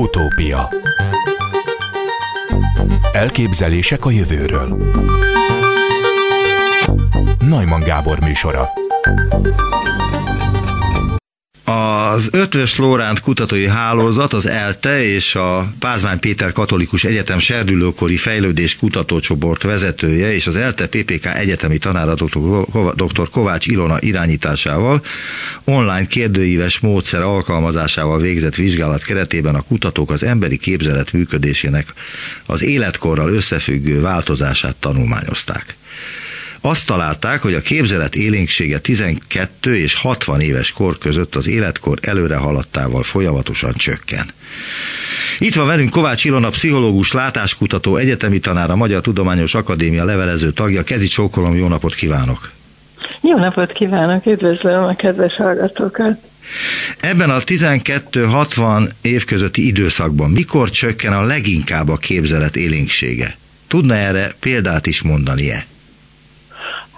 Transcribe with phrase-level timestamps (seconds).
[0.00, 0.68] Utópia.
[3.12, 4.76] Elképzelések a jövőről.
[7.38, 8.68] Najman Gábor műsora
[12.12, 18.76] Az Ötvös Lóránt Kutatói Hálózat, az ELTE és a Pázmány Péter Katolikus Egyetem Serdülőkori Fejlődés
[18.76, 22.14] Kutatócsoport vezetője és az ELTE PPK egyetemi tanára
[22.94, 23.28] dr.
[23.30, 25.02] Kovács Ilona irányításával
[25.64, 31.94] online kérdőíves módszer alkalmazásával végzett vizsgálat keretében a kutatók az emberi képzelet működésének
[32.46, 35.76] az életkorral összefüggő változását tanulmányozták.
[36.60, 42.36] Azt találták, hogy a képzelet élénksége 12 és 60 éves kor között az életkor előre
[42.36, 44.26] haladtával folyamatosan csökken.
[45.38, 50.82] Itt van velünk Kovács Ilona, pszichológus, látáskutató, egyetemi tanár, a Magyar Tudományos Akadémia levelező tagja.
[50.82, 52.50] Kezi csókolom, jó napot kívánok!
[53.20, 56.18] Jó napot kívánok, üdvözlöm a kedves hallgatókat!
[57.00, 63.36] Ebben a 12-60 év közötti időszakban mikor csökken a leginkább a képzelet élénksége?
[63.68, 65.64] Tudna erre példát is mondani-e?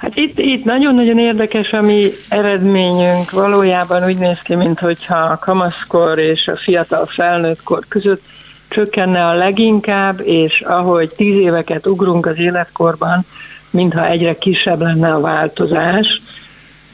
[0.02, 3.30] Hát itt, itt nagyon-nagyon érdekes a mi eredményünk.
[3.30, 8.22] Valójában úgy néz ki, mintha a kamaszkor és a fiatal felnőttkor között
[8.68, 13.24] csökkenne a leginkább, és ahogy tíz éveket ugrunk az életkorban,
[13.70, 16.20] mintha egyre kisebb lenne a változás.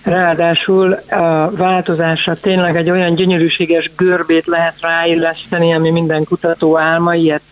[0.02, 7.42] Ráadásul a változásra tényleg egy olyan gyönyörűséges görbét lehet ráilleszteni, ami minden kutató álma, ilyet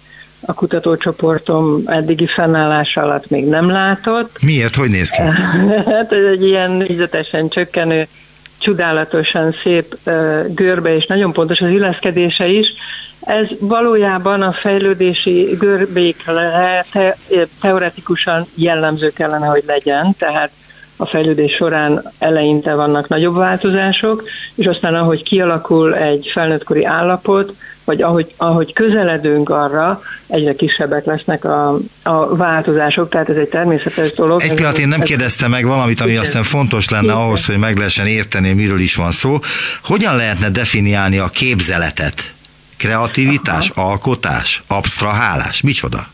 [0.47, 4.42] a kutatócsoportom eddigi fennállása alatt még nem látott.
[4.42, 4.75] Miért?
[4.75, 5.22] Hogy néz ki?
[5.92, 8.06] hát ez egy ilyen ízetesen csökkenő,
[8.58, 9.98] csodálatosan szép
[10.48, 12.66] görbe, és nagyon pontos az illeszkedése is.
[13.20, 17.16] Ez valójában a fejlődési görbékre te,
[17.60, 20.50] teoretikusan jellemző kellene, hogy legyen, tehát
[20.97, 24.22] a fejlődés során eleinte vannak nagyobb változások,
[24.55, 31.44] és aztán ahogy kialakul egy felnőttkori állapot, vagy ahogy, ahogy közeledünk arra, egyre kisebbek lesznek
[31.44, 34.42] a, a változások, tehát ez egy természetes dolog.
[34.42, 37.76] Egy pillanat, én nem kérdeztem meg valamit, ami azt hiszem fontos lenne ahhoz, hogy meg
[37.76, 39.38] lehessen érteni, miről is van szó.
[39.84, 42.34] Hogyan lehetne definiálni a képzeletet?
[42.76, 43.91] Kreativitás, Aha.
[43.91, 46.06] alkotás, absztrahálás, micsoda?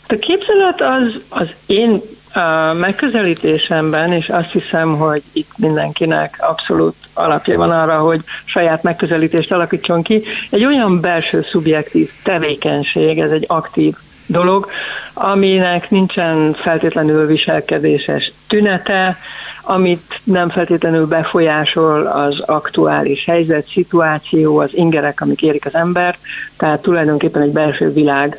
[0.00, 2.00] Hát a képzelet az, az én
[2.34, 9.52] a megközelítésemben, és azt hiszem, hogy itt mindenkinek abszolút alapja van arra, hogy saját megközelítést
[9.52, 13.94] alakítson ki, egy olyan belső szubjektív tevékenység, ez egy aktív
[14.26, 14.66] dolog,
[15.14, 19.16] aminek nincsen feltétlenül viselkedéses tünete,
[19.62, 26.18] amit nem feltétlenül befolyásol az aktuális helyzet, szituáció, az ingerek, amik érik az embert,
[26.56, 28.38] tehát tulajdonképpen egy belső világ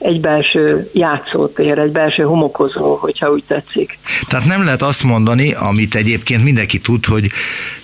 [0.00, 3.98] egy belső játszótér, egy belső homokozó, hogyha úgy tetszik.
[4.28, 7.30] Tehát nem lehet azt mondani, amit egyébként mindenki tud, hogy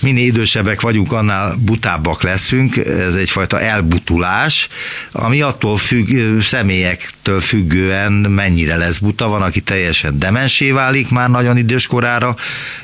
[0.00, 4.68] minél idősebbek vagyunk, annál butábbak leszünk, ez egyfajta elbutulás,
[5.12, 11.56] ami attól függ, személyektől függően mennyire lesz buta, van, aki teljesen demensé válik már nagyon
[11.56, 12.34] idős korára,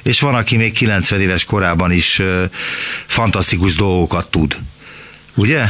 [0.03, 2.23] és van, aki még 90 éves korában is
[3.07, 4.57] fantasztikus dolgokat tud.
[5.35, 5.65] Ugye?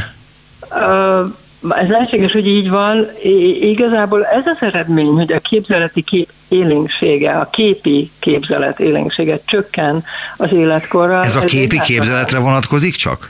[0.69, 3.07] Uh ez lehetséges, hogy így van.
[3.61, 10.03] Igazából ez az eredmény, hogy a képzeleti kép élénksége, a képi képzelet élénksége csökken
[10.37, 11.23] az életkorral.
[11.23, 13.29] Ez a képi ez képzeletre vonatkozik csak?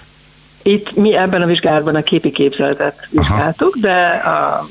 [0.64, 4.68] Itt mi ebben a vizsgálatban a képi képzeletet vizsgáltuk, de a,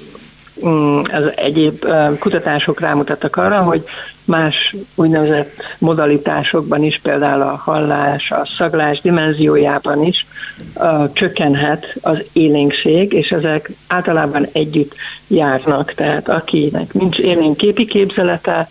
[0.66, 1.86] mm, az egyéb
[2.18, 3.84] kutatások rámutattak arra, hogy
[4.32, 10.26] más úgynevezett modalitásokban is, például a hallás, a szaglás dimenziójában is
[10.74, 14.94] uh, csökkenhet az élénkség, és ezek általában együtt
[15.26, 15.92] járnak.
[15.92, 18.68] Tehát akinek nincs élénk képi képzelete,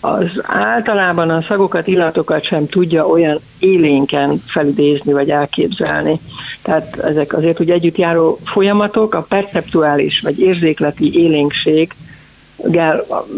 [0.00, 6.20] az általában a szagokat, illatokat sem tudja olyan élénken felidézni vagy elképzelni.
[6.62, 11.92] Tehát ezek azért ugye együtt járó folyamatok, a perceptuális vagy érzékleti élénkség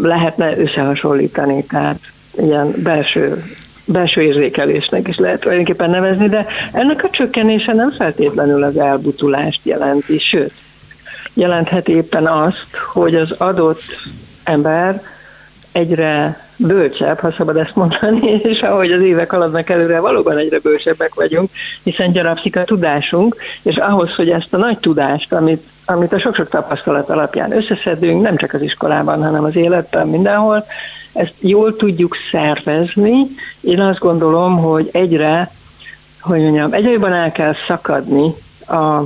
[0.02, 1.98] lehetne összehasonlítani, tehát
[2.36, 3.42] ilyen belső
[3.86, 10.18] belső érzékelésnek is lehet tulajdonképpen nevezni, de ennek a csökkenése nem feltétlenül az elbutulást jelenti,
[10.18, 10.52] sőt,
[11.34, 13.82] jelenthet éppen azt, hogy az adott
[14.44, 15.02] ember
[15.72, 21.14] egyre bölcsebb, ha szabad ezt mondani, és ahogy az évek haladnak előre, valóban egyre bölcsebbek
[21.14, 21.50] vagyunk,
[21.82, 26.48] hiszen gyarapszik a tudásunk, és ahhoz, hogy ezt a nagy tudást, amit, amit a sok-sok
[26.48, 30.64] tapasztalat alapján összeszedünk, nem csak az iskolában, hanem az életben, mindenhol,
[31.12, 33.26] ezt jól tudjuk szervezni.
[33.60, 35.50] Én azt gondolom, hogy egyre,
[36.20, 38.34] hogy mondjam, egyre jobban el kell szakadni
[38.66, 39.00] a,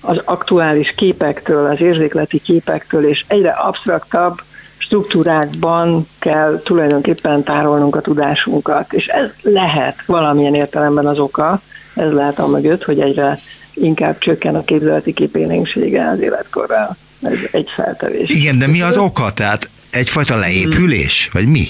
[0.00, 4.40] az aktuális képektől, az érzékleti képektől, és egyre absztraktabb,
[4.76, 11.60] struktúrákban kell tulajdonképpen tárolnunk a tudásunkat, és ez lehet valamilyen értelemben az oka,
[11.94, 13.38] ez lehet a mögött, hogy egyre
[13.74, 16.96] inkább csökken a képzeleti képélénksége az életkorral.
[17.22, 18.30] Ez egy feltevés.
[18.30, 19.32] Igen, de mi az oka?
[19.32, 21.66] Tehát egyfajta leépülés, vagy mi?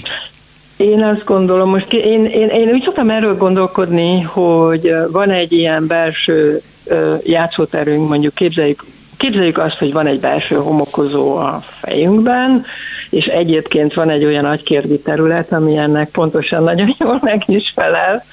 [0.77, 5.87] Én azt gondolom, most én, én, én úgy szoktam erről gondolkodni, hogy van egy ilyen
[5.87, 6.63] belső
[7.25, 8.85] játszóterünk, mondjuk képzeljük,
[9.17, 12.65] képzeljük azt, hogy van egy belső homokozó a fejünkben,
[13.11, 18.25] és egyébként van egy olyan agykérdi terület, ami ennek pontosan nagyon jól meg is felel,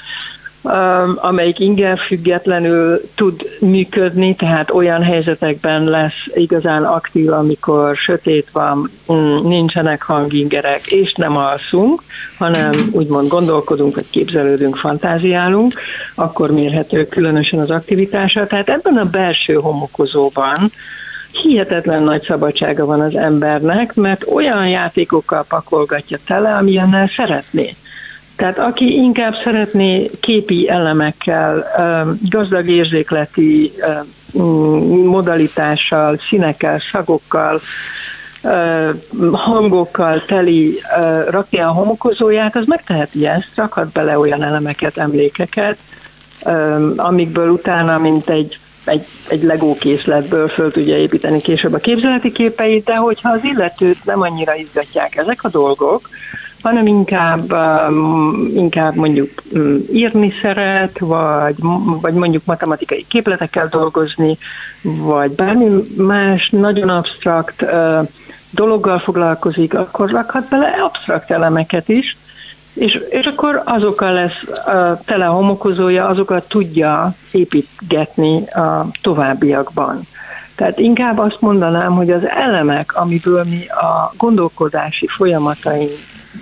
[1.16, 9.36] amelyik inger függetlenül tud működni, tehát olyan helyzetekben lesz igazán aktív, amikor sötét van, mm,
[9.48, 12.02] nincsenek hangingerek, és nem alszunk,
[12.38, 15.74] hanem úgymond gondolkodunk, vagy képzelődünk, fantáziálunk,
[16.16, 18.48] akkor mérhető különösen az aktivitása.
[18.48, 20.72] Tehát ebben a belső homokozóban
[21.32, 27.76] hihetetlen nagy szabadsága van az embernek, mert olyan játékokkal pakolgatja tele, amilyennel szeretné.
[28.42, 31.66] Tehát aki inkább szeretné képi elemekkel,
[32.30, 33.72] gazdag érzékleti
[35.04, 37.62] modalitással, színekkel, szagokkal,
[39.32, 40.80] hangokkal teli
[41.30, 45.78] rakja a homokozóját, az megteheti ezt, rakhat bele olyan elemeket, emlékeket,
[46.96, 52.84] amikből utána, mint egy egy, egy legó készletből föl tudja építeni később a képzeleti képeit,
[52.84, 56.10] de hogyha az illetőt nem annyira izgatják ezek a dolgok,
[56.62, 61.56] hanem inkább, um, inkább mondjuk um, írni szeret, vagy,
[62.02, 64.38] vagy mondjuk matematikai képletekkel dolgozni,
[64.82, 68.08] vagy bármi más nagyon absztrakt uh,
[68.50, 72.18] dologgal foglalkozik, akkor rakhat bele absztrakt elemeket is,
[72.74, 80.02] és, és akkor azokkal lesz a tele homokozója, azokat tudja építgetni a továbbiakban.
[80.56, 85.92] Tehát inkább azt mondanám, hogy az elemek, amiből mi a gondolkodási folyamataink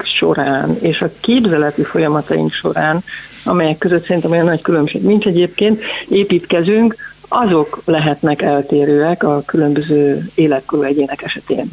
[0.03, 3.03] során és a képzeleti folyamataink során,
[3.43, 6.95] amelyek között szerintem olyan nagy különbség nincs egyébként, építkezünk,
[7.29, 11.71] azok lehetnek eltérőek a különböző életkorú egyének esetén.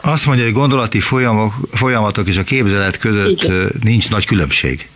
[0.00, 3.70] Azt mondja, hogy gondolati folyamok, folyamatok és a képzelet között Igen.
[3.82, 4.90] nincs nagy különbség.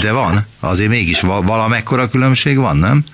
[0.00, 3.04] De van, azért mégis valamekkora különbség van, nem?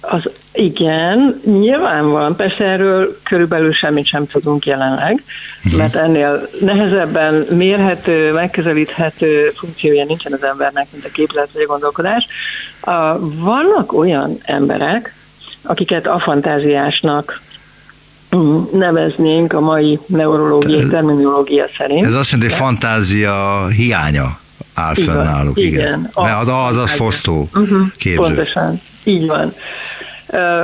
[0.00, 0.22] Az
[0.56, 2.36] igen, nyilván van.
[2.36, 5.22] Persze erről körülbelül semmit sem tudunk jelenleg,
[5.64, 5.80] uh-huh.
[5.80, 12.26] mert ennél nehezebben mérhető, megközelíthető funkciója nincsen az embernek, mint a képzelet vagy a gondolkodás.
[13.20, 15.14] Vannak olyan emberek,
[15.62, 16.08] akiket
[18.36, 22.06] mm, neveznénk a mai neurológiai terminológia szerint.
[22.06, 24.38] Ez azt jelenti, hogy fantázia hiánya
[24.74, 25.58] áll fenn náluk.
[25.58, 25.70] Igen.
[25.70, 26.10] igen.
[26.14, 27.80] Mert az, az, az fosztó uh-huh.
[27.96, 28.20] képző.
[28.20, 29.54] Pontosan, így van.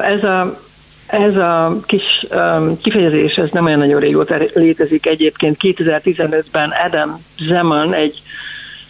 [0.03, 0.59] Ez a,
[1.06, 2.26] ez a kis
[2.82, 5.06] kifejezés, ez nem olyan nagyon régóta létezik.
[5.06, 8.23] Egyébként 2015-ben Adam Zeman, egy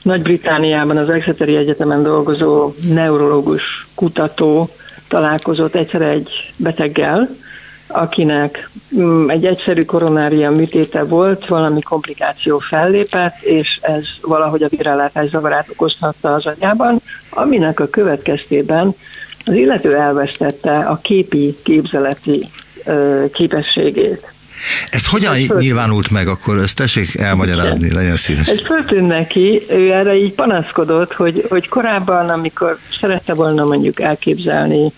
[0.02, 4.69] Nagy-Britániában az Exeteri Egyetemen dolgozó neurológus kutató
[5.08, 7.28] találkozott egyszer egy beteggel,
[7.86, 15.28] akinek mm, egy egyszerű koronária műtéte volt, valami komplikáció fellépett, és ez valahogy a virálátás
[15.28, 18.94] zavarát okozhatta az agyában, aminek a következtében
[19.44, 22.48] az illető elvesztette a képi, képzeleti
[22.84, 24.32] ö, képességét.
[24.90, 28.48] Ez hogyan ez nyilvánult meg, akkor ezt tessék elmagyarázni, legyen szíves.
[28.48, 34.92] Ez föltűnt neki, ő erre így panaszkodott, hogy, hogy korábban, amikor szerette volna mondjuk elképzelni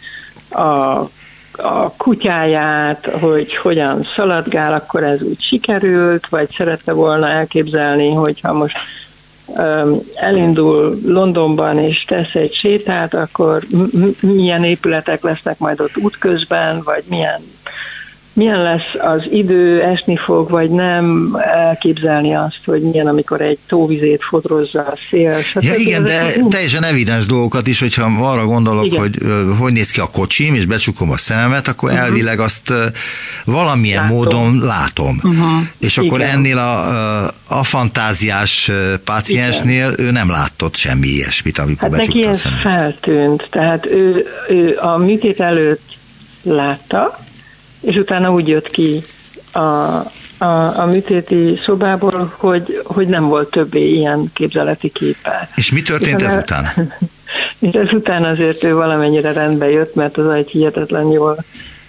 [0.50, 1.02] a
[1.56, 8.76] a kutyáját, hogy hogyan szaladgál, akkor ez úgy sikerült, vagy szerette volna elképzelni, hogyha most
[10.14, 13.62] elindul Londonban és tesz egy sétát, akkor
[14.22, 17.40] milyen épületek lesznek majd ott útközben, vagy milyen
[18.34, 24.22] milyen lesz az idő, esni fog, vagy nem, elképzelni azt, hogy milyen, amikor egy tóvizét
[24.22, 25.38] fodrozza a szél.
[25.54, 29.00] Ja, igen, de teljesen evidens dolgokat is, hogyha arra gondolok, igen.
[29.00, 29.18] hogy
[29.58, 32.04] hogy néz ki a kocsim, és becsukom a szememet, akkor uh-huh.
[32.04, 32.72] elvileg azt
[33.44, 34.16] valamilyen látom.
[34.16, 35.20] módon látom.
[35.22, 35.50] Uh-huh.
[35.80, 36.36] És akkor igen.
[36.36, 38.70] ennél a, a fantáziás
[39.04, 40.06] páciensnél igen.
[40.06, 45.40] ő nem látott semmi ilyesmit, amikor hát neki ez feltűnt, tehát ő, ő a műtét
[45.40, 45.96] előtt
[46.42, 47.23] látta,
[47.84, 49.02] és utána úgy jött ki
[49.52, 49.58] a,
[50.38, 55.48] a, a műtéti szobából, hogy, hogy nem volt többé ilyen képzeleti képe.
[55.56, 56.72] És mi történt és ezután?
[57.58, 61.36] És ezután azért ő valamennyire rendbe jött, mert az egy hihetetlen jól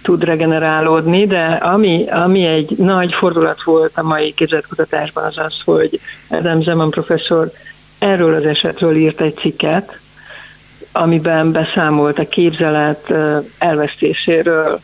[0.02, 6.00] tud regenerálódni, de ami, ami egy nagy fordulat volt a mai képzetkutatásban az az, hogy
[6.28, 7.52] Adam Zeman professzor
[8.00, 10.00] erről az esetről írt egy cikket,
[10.92, 13.14] amiben beszámolt a képzelet
[13.58, 14.80] elvesztéséről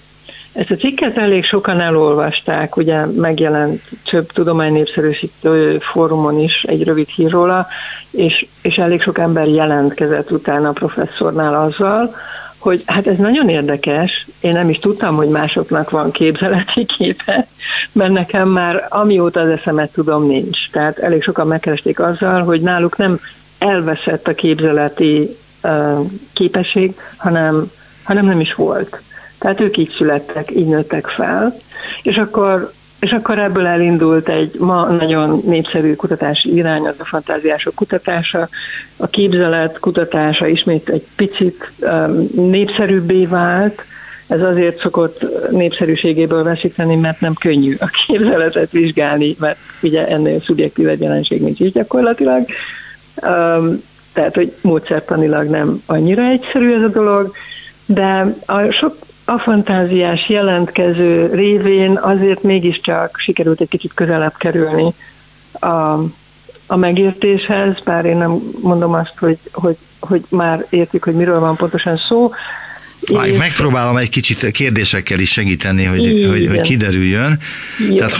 [0.54, 7.32] ezt a cikket elég sokan elolvasták, ugye megjelent több tudománynépszerűsítő fórumon is egy rövid hír
[7.32, 7.68] róla,
[8.12, 12.16] és, és elég sok ember jelentkezett utána a professzornál azzal,
[12.58, 17.48] hogy hát ez nagyon érdekes, én nem is tudtam, hogy másoknak van képzeleti képe,
[17.92, 20.70] mert nekem már amióta az eszemet tudom nincs.
[20.72, 23.20] Tehát elég sokan megkeresték azzal, hogy náluk nem
[23.58, 26.00] elveszett a képzeleti uh,
[26.34, 27.72] képesség, hanem,
[28.04, 29.02] hanem nem is volt.
[29.42, 31.56] Tehát ők így születtek, így nőttek fel,
[32.04, 37.76] és akkor és akkor ebből elindult egy ma nagyon népszerű kutatási irány, az a fantáziások
[37.76, 38.50] kutatása.
[38.98, 43.86] A képzelet kutatása ismét egy picit um, népszerűbbé vált,
[44.28, 50.88] ez azért szokott népszerűségéből veszíteni, mert nem könnyű a képzeletet vizsgálni, mert ugye ennél szubjektív
[50.88, 52.46] egy jelenség nincs is gyakorlatilag.
[53.28, 53.84] Um,
[54.14, 57.32] tehát, hogy módszertanilag nem annyira egyszerű ez a dolog,
[57.86, 58.96] de a sok
[59.32, 64.94] a fantáziás jelentkező révén azért mégiscsak sikerült egy kicsit közelebb kerülni
[65.60, 65.68] a,
[66.68, 71.56] a megértéshez, bár én nem mondom azt, hogy, hogy, hogy már értjük, hogy miről van
[71.56, 72.32] pontosan szó,
[73.02, 73.38] és...
[73.38, 77.40] Megpróbálom egy kicsit kérdésekkel is segíteni, hogy, hogy, hogy kiderüljön.
[77.90, 77.96] Jó.
[77.96, 78.20] Tehát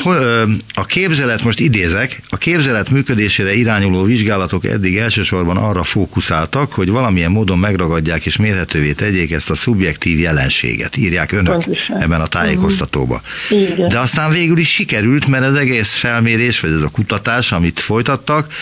[0.74, 7.32] a képzelet, most idézek, a képzelet működésére irányuló vizsgálatok eddig elsősorban arra fókuszáltak, hogy valamilyen
[7.32, 12.02] módon megragadják és mérhetővé tegyék ezt a szubjektív jelenséget, írják önök Pontosan.
[12.02, 13.22] ebben a tájékoztatóba.
[13.50, 13.88] Uh-huh.
[13.88, 18.54] De aztán végül is sikerült, mert az egész felmérés, vagy ez a kutatás, amit folytattak,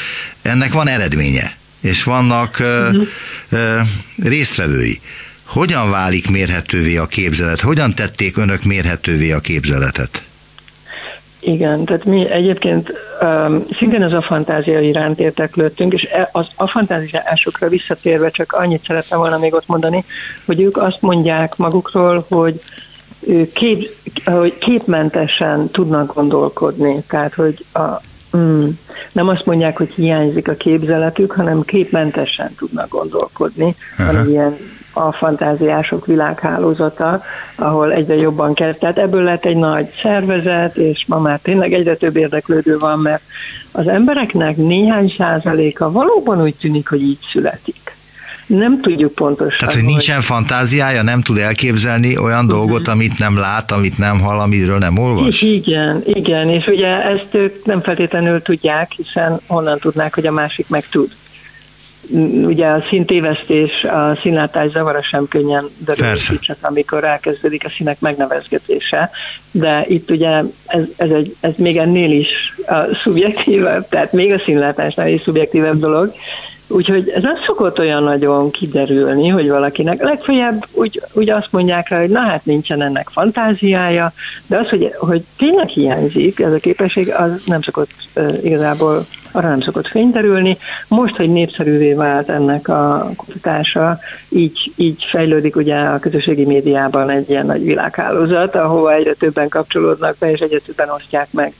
[0.41, 3.07] ennek van eredménye, és vannak uh-huh.
[4.23, 5.01] résztvevői.
[5.49, 7.59] Hogyan válik mérhetővé a képzelet?
[7.59, 10.23] Hogyan tették önök mérhetővé a képzeletet?
[11.39, 12.91] Igen, tehát mi egyébként
[13.21, 18.85] um, szintén ez a fantázia iránt érteklődtünk, és e, az, a fantáziásokra visszatérve csak annyit
[18.85, 20.03] szerettem volna még ott mondani,
[20.45, 22.61] hogy ők azt mondják magukról, hogy
[23.53, 23.91] kép,
[24.25, 28.01] hogy képmentesen tudnak gondolkodni, tehát hogy a,
[28.37, 28.67] mm,
[29.11, 33.75] nem azt mondják, hogy hiányzik a képzeletük, hanem képmentesen tudnak gondolkodni.
[33.97, 34.13] Aha.
[34.13, 34.57] Van ilyen
[34.99, 37.21] a fantáziások világhálózata,
[37.55, 38.73] ahol egyre jobban kell.
[38.73, 43.21] Tehát ebből lett egy nagy szervezet, és ma már tényleg egyre több érdeklődő van, mert
[43.71, 47.97] az embereknek néhány százaléka valóban úgy tűnik, hogy így születik.
[48.47, 49.59] Nem tudjuk pontosan.
[49.59, 52.59] Tehát, hogy nincsen fantáziája, nem tud elképzelni olyan uh-huh.
[52.59, 55.41] dolgot, amit nem lát, amit nem hall, amiről nem olvas?
[55.41, 60.69] Igen, igen, és ugye ezt ők nem feltétlenül tudják, hiszen honnan tudnák, hogy a másik
[60.69, 61.11] meg tud
[62.43, 69.09] ugye a színtévesztés, a színlátás zavara sem könnyen derül csak amikor elkezdődik a színek megnevezgetése,
[69.51, 72.27] de itt ugye ez, ez, egy, ez még ennél is
[72.67, 76.13] a szubjektívebb, tehát még a színlátásnál is szubjektívebb dolog,
[76.71, 81.99] Úgyhogy ez nem szokott olyan nagyon kiderülni, hogy valakinek legfeljebb úgy, úgy azt mondják rá,
[81.99, 84.13] hogy na hát nincsen ennek fantáziája,
[84.47, 87.89] de az, hogy, hogy tényleg hiányzik ez a képesség, az nem szokott
[88.43, 90.57] igazából arra nem szokott fényterülni.
[90.87, 93.99] Most, hogy népszerűvé vált ennek a kutatása,
[94.29, 100.17] így, így fejlődik ugye a közösségi médiában egy ilyen nagy világhálózat, ahova egyre többen kapcsolódnak
[100.17, 101.53] be, és egyre többen osztják meg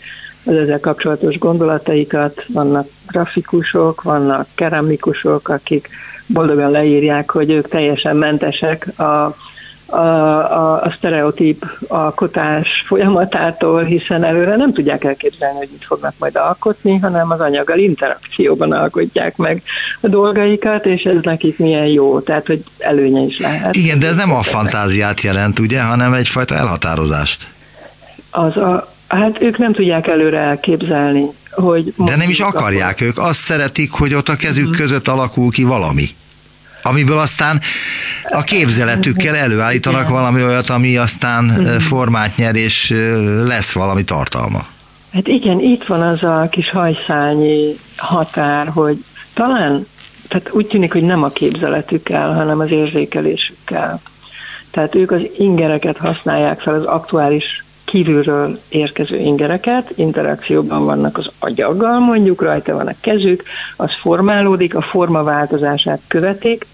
[0.46, 2.44] az ezzel kapcsolatos gondolataikat.
[2.48, 5.90] Vannak grafikusok, vannak keramikusok, akik
[6.26, 9.36] boldogan leírják, hogy ők teljesen mentesek a
[9.92, 16.36] a, a, a sztereotíp alkotás folyamatától, hiszen előre nem tudják elképzelni, hogy mit fognak majd
[16.36, 19.62] alkotni, hanem az anyaggal interakcióban alkotják meg
[20.02, 23.76] a dolgaikat, és ez nekik milyen jó, tehát hogy előnye is lehet.
[23.76, 27.48] Igen, de ez nem a fantáziát jelent, ugye, hanem egyfajta elhatározást.
[28.32, 31.94] Az a, hát ők nem tudják előre elképzelni, hogy...
[31.98, 34.80] De nem is akarják, ők azt szeretik, hogy ott a kezük uh-huh.
[34.80, 36.10] között alakul ki valami
[36.82, 37.62] amiből aztán
[38.24, 40.14] a képzeletükkel előállítanak Igen.
[40.14, 41.78] valami olyat, ami aztán mm.
[41.78, 42.94] formát nyer, és
[43.46, 44.66] lesz valami tartalma.
[45.14, 49.88] Hát igen, itt van az a kis hajszányi határ, hogy talán,
[50.28, 54.02] tehát úgy tűnik, hogy nem a képzeletükkel, hanem az érzékelésükkel.
[54.72, 62.00] Tehát ők az ingereket használják fel, az aktuális kívülről érkező ingereket, interakcióban vannak az agyaggal,
[62.00, 63.44] mondjuk rajta van a kezük,
[63.78, 66.66] az formálódik, a forma változását követik,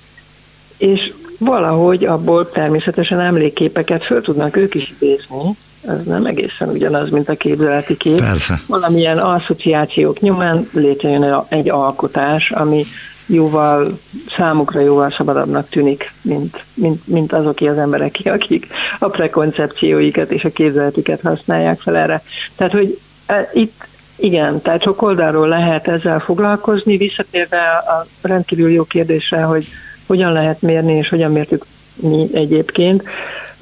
[0.77, 5.55] és valahogy abból természetesen emlékképeket föl tudnak ők is idézni,
[5.87, 8.19] ez nem egészen ugyanaz, mint a képzeleti kép.
[8.19, 8.61] Persze.
[8.67, 12.85] Valamilyen asszociációk nyomán létrejön egy alkotás, ami
[13.25, 13.99] jóval,
[14.37, 18.67] számukra jóval szabadabbnak tűnik, mint, mint, mint azoké az emberek, akik
[18.99, 22.21] a prekoncepcióikat és a képzeletiket használják fel erre.
[22.55, 28.83] Tehát, hogy e, itt igen, tehát sok oldalról lehet ezzel foglalkozni, visszatérve a rendkívül jó
[28.83, 29.67] kérdésre, hogy
[30.07, 31.65] hogyan lehet mérni, és hogyan mértük
[31.95, 33.03] mi egyébként.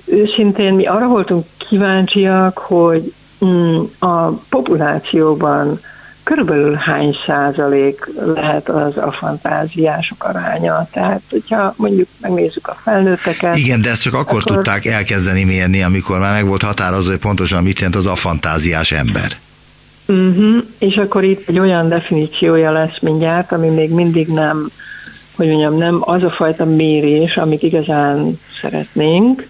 [0.06, 3.14] Őszintén mi arra voltunk kíváncsiak, hogy
[3.46, 5.80] mm, a populációban
[6.24, 10.88] körülbelül hány százalék lehet az a fantáziások aránya.
[10.92, 13.56] Tehát, hogyha mondjuk megnézzük a felnőtteket.
[13.56, 17.20] Igen, de ezt csak akkor, akkor tudták elkezdeni mérni, amikor már meg volt határozva, hogy
[17.20, 19.32] pontosan mit jelent az a fantáziás ember.
[20.08, 20.64] Uh-huh.
[20.80, 24.70] És akkor itt egy olyan definíciója lesz mindjárt, ami még mindig nem,
[25.36, 29.48] hogy mondjam, nem az a fajta mérés, amit igazán szeretnénk,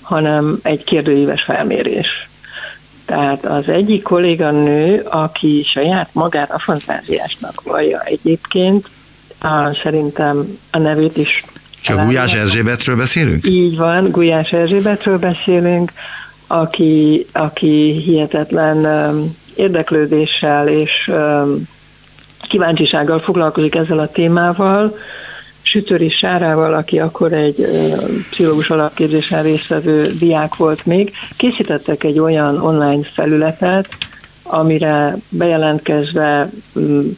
[0.00, 2.29] hanem egy kérdőíves felmérés.
[3.10, 8.88] Tehát az egyik kolléganő, aki saját magát a fantáziásnak vallja egyébként,
[9.38, 11.42] á, szerintem a nevét is
[11.80, 13.46] csak Gulyás Erzsébetről beszélünk?
[13.46, 15.92] Így van, Gulyás Erzsébetről beszélünk,
[16.46, 18.86] aki, aki hihetetlen
[19.56, 21.10] érdeklődéssel és
[22.48, 24.96] kíváncsisággal foglalkozik ezzel a témával,
[25.70, 27.66] Sütöri Sárával, aki akkor egy
[28.30, 33.88] pszichológus alapképzésen résztvevő diák volt még, készítettek egy olyan online felületet,
[34.42, 36.50] amire bejelentkezve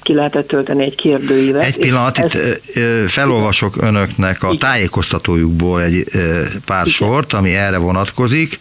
[0.03, 1.63] ki lehetett tölteni egy kérdőívet.
[1.63, 2.39] Egy pillanat, itt
[3.07, 6.05] felolvasok önöknek a tájékoztatójukból egy
[6.65, 6.93] pár Igen.
[6.93, 8.59] sort, ami erre vonatkozik.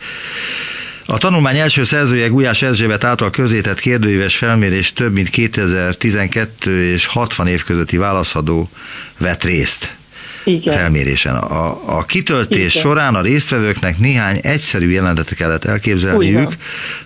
[1.11, 7.47] A tanulmány első szerzője Gulyás Erzsébet által közétett kérdőíves felmérés több mint 2012 és 60
[7.47, 8.69] év közötti válaszadó
[9.17, 9.95] vett részt.
[10.43, 10.77] Igen.
[10.77, 11.35] felmérésen.
[11.35, 12.83] A, a kitöltés Igen.
[12.83, 16.53] során a résztvevőknek néhány egyszerű jelentetet kellett elképzelniük, Ugyan.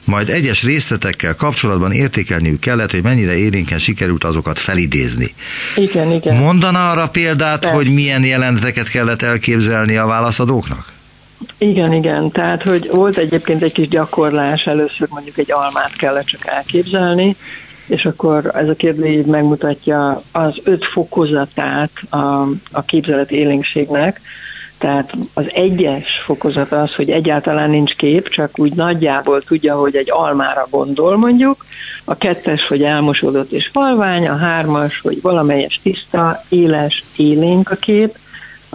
[0.04, 5.34] majd egyes részletekkel kapcsolatban értékelniük kellett, hogy mennyire élénken sikerült azokat felidézni.
[5.76, 6.36] Igen, igen.
[6.36, 7.70] Mondana arra példát, De.
[7.70, 10.95] hogy milyen jeleneteket kellett elképzelni a válaszadóknak?
[11.70, 12.32] Igen, igen.
[12.32, 17.36] Tehát, hogy volt egyébként egy kis gyakorlás, először mondjuk egy almát kellett csak elképzelni,
[17.88, 22.42] és akkor ez a kérdőív megmutatja az öt fokozatát a,
[22.72, 24.22] a képzelet élénkségnek,
[24.78, 30.12] tehát az egyes fokozat az, hogy egyáltalán nincs kép, csak úgy nagyjából tudja, hogy egy
[30.12, 31.66] almára gondol mondjuk,
[32.04, 38.18] a kettes, hogy elmosódott és halvány, a hármas, hogy valamelyes tiszta, éles, élénk a kép,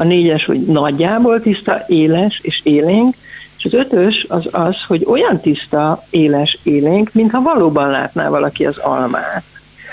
[0.00, 3.14] a négyes, hogy nagyjából tiszta, éles és élénk,
[3.58, 8.76] és az ötös az az, hogy olyan tiszta, éles, élénk, mintha valóban látná valaki az
[8.76, 9.42] almát.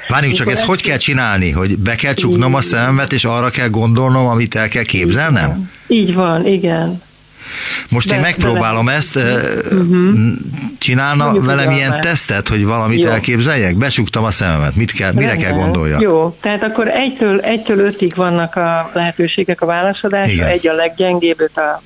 [0.07, 1.51] Várjunk csak, ezt hogy kell csinálni?
[1.51, 5.71] Hogy be kell csuknom a szememet, és arra kell gondolnom, amit el kell képzelnem?
[5.87, 7.01] Így van, igen.
[7.89, 10.17] Most én megpróbálom ezt, uh-huh.
[10.77, 11.99] csinálna Mondjuk velem ilyen már.
[11.99, 13.09] tesztet, hogy valamit Jó.
[13.09, 13.75] elképzeljek?
[13.75, 15.97] Becsuktam a szememet, mit kell, mire kell gondolja?
[15.99, 21.57] Jó, tehát akkor egytől, egytől ötig vannak a lehetőségek a válaszadásra, egy a leggyengébb, öt
[21.57, 21.81] a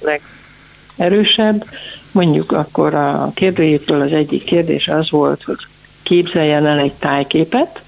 [0.97, 1.65] legerősebb.
[2.11, 5.57] Mondjuk akkor a kérdőjétől az egyik kérdés az volt, hogy
[6.03, 7.81] képzeljen el egy tájképet,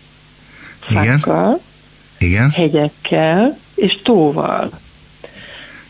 [0.79, 1.61] fákkal,
[2.17, 2.49] Igen.
[2.49, 4.69] hegyekkel és tóval.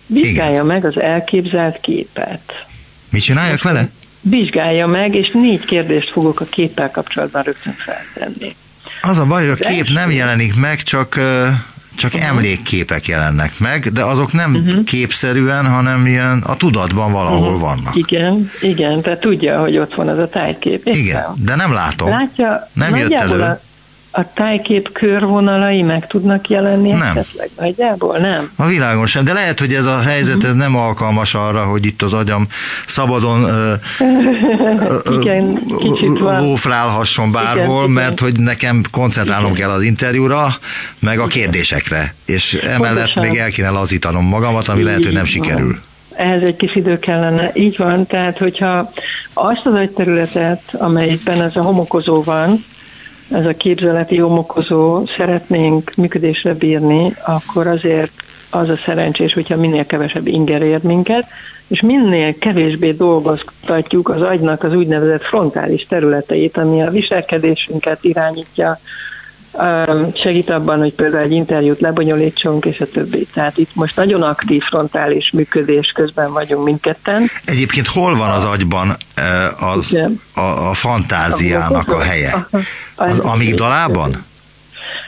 [0.05, 0.65] Vizsgálja Igen.
[0.65, 2.65] meg az elképzelt képet.
[3.09, 3.89] Mit csináljak vele?
[4.21, 8.55] Vizsgálja meg, és négy kérdést fogok a képpel kapcsolatban rögtön feltenni.
[9.01, 11.19] Az a baj, hogy a kép nem jelenik meg, csak
[11.95, 12.29] csak uh-huh.
[12.29, 14.83] emlékképek jelennek meg, de azok nem uh-huh.
[14.83, 17.59] képszerűen, hanem ilyen a tudatban valahol uh-huh.
[17.59, 17.95] vannak.
[17.95, 20.81] Igen, igen, tehát tudja, hogy ott van az a tájkép.
[20.85, 22.09] Igen, de nem látom.
[22.09, 23.41] Látja, nem jött elő.
[23.41, 23.61] A,
[24.15, 27.01] a tájkép körvonalai meg tudnak jelenni nem.
[27.01, 28.17] esetleg nagyjából?
[28.17, 28.51] Nem.
[28.55, 32.01] A világon sem, de lehet, hogy ez a helyzet ez nem alkalmas arra, hogy itt
[32.01, 32.47] az agyam
[32.87, 33.47] szabadon
[35.21, 35.59] igen,
[36.39, 38.31] lófrálhasson bárhol, igen, mert igen.
[38.31, 39.61] hogy nekem koncentrálnom igen.
[39.61, 40.47] kell az interjúra,
[40.99, 43.25] meg a kérdésekre, és emellett Pontosan.
[43.27, 45.79] még el kéne lazítanom magamat, ami lehet, hogy nem sikerül
[46.15, 47.51] ehhez egy kis idő kellene.
[47.53, 48.91] Így van, tehát hogyha
[49.33, 52.63] azt az agyterületet, amelyikben ez a homokozó van,
[53.33, 58.11] ez a képzeleti homokozó szeretnénk működésre bírni, akkor azért
[58.49, 61.25] az a szerencsés, hogyha minél kevesebb inger ér minket,
[61.67, 68.79] és minél kevésbé dolgoztatjuk az agynak az úgynevezett frontális területeit, ami a viselkedésünket irányítja,
[70.13, 73.27] segít abban, hogy például egy interjút lebonyolítsunk, és a többi.
[73.33, 77.23] Tehát itt most nagyon aktív frontális működés közben vagyunk mindketten.
[77.45, 78.97] Egyébként hol van az agyban
[79.57, 79.97] az,
[80.35, 82.47] a, a fantáziának a helye?
[82.95, 84.25] Az amigdalában?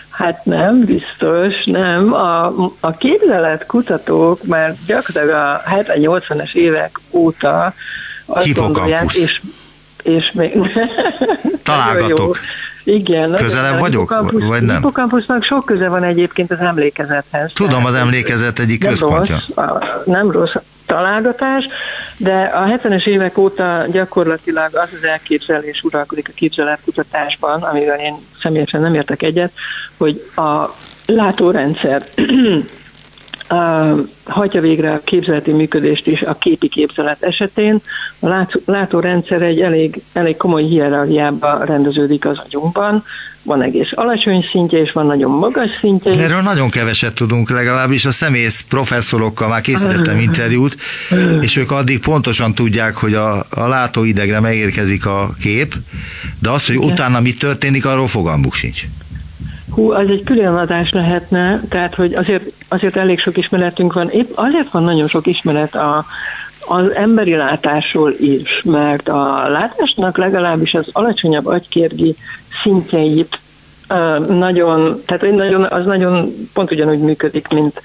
[0.09, 2.13] Hát nem, biztos, nem.
[2.13, 2.45] A,
[2.79, 7.73] a képzelet kutatók már gyakorlatilag a 70-80-es évek óta
[8.25, 9.41] azt gondolják, és,
[10.03, 10.59] és még...
[11.63, 12.37] Találgatok.
[12.85, 13.33] Igen.
[13.33, 14.75] Közelebb vagyok, vagy nem?
[14.75, 17.51] Hippocampusnak sok köze van egyébként az emlékezethez.
[17.53, 19.41] Tudom, az emlékezet egyik nem központja.
[19.55, 20.53] Rossz, nem rossz
[20.85, 21.67] találgatás,
[22.17, 28.81] de a 70-es évek óta gyakorlatilag az az elképzelés uralkodik a képzeletkutatásban, amivel én személyesen
[28.81, 29.51] nem értek egyet,
[29.97, 32.05] hogy a látórendszer
[34.23, 37.81] hagyja végre a képzeleti működést is a képi képzelet esetén.
[38.19, 43.03] A látórendszer egy elég, elég komoly hierarchiába rendeződik az agyunkban.
[43.43, 46.23] Van egész alacsony szintje, és van nagyon magas szintje.
[46.23, 50.77] Erről nagyon keveset tudunk, legalábbis a szemész professzorokkal már készítettem interjút,
[51.41, 55.73] és ők addig pontosan tudják, hogy a, a látóidegre megérkezik a kép,
[56.39, 58.83] de az, hogy utána mi történik, arról fogalmuk sincs.
[59.75, 64.09] Hú, az egy külön adás lehetne, tehát hogy azért, azért elég sok ismeretünk van.
[64.09, 66.05] Épp azért van nagyon sok ismeret a,
[66.67, 72.15] az emberi látásról is, mert a látásnak legalábbis az alacsonyabb agykérgi
[72.63, 73.39] szintjeit
[74.27, 77.81] nagyon, tehát nagyon, az nagyon pont ugyanúgy működik, mint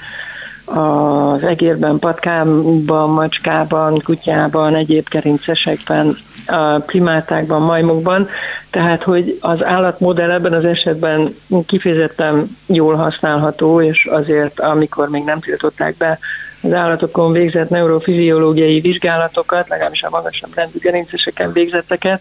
[0.64, 6.16] az egérben, patkában, macskában, kutyában, egyéb gerincesekben,
[6.50, 8.28] a primátákban, majmokban,
[8.70, 11.34] tehát hogy az állatmodell ebben az esetben
[11.66, 16.18] kifejezetten jól használható, és azért, amikor még nem tiltották be
[16.62, 22.20] az állatokon végzett neurofiziológiai vizsgálatokat, legalábbis a magasabb rendű gerinceseken végzetteket,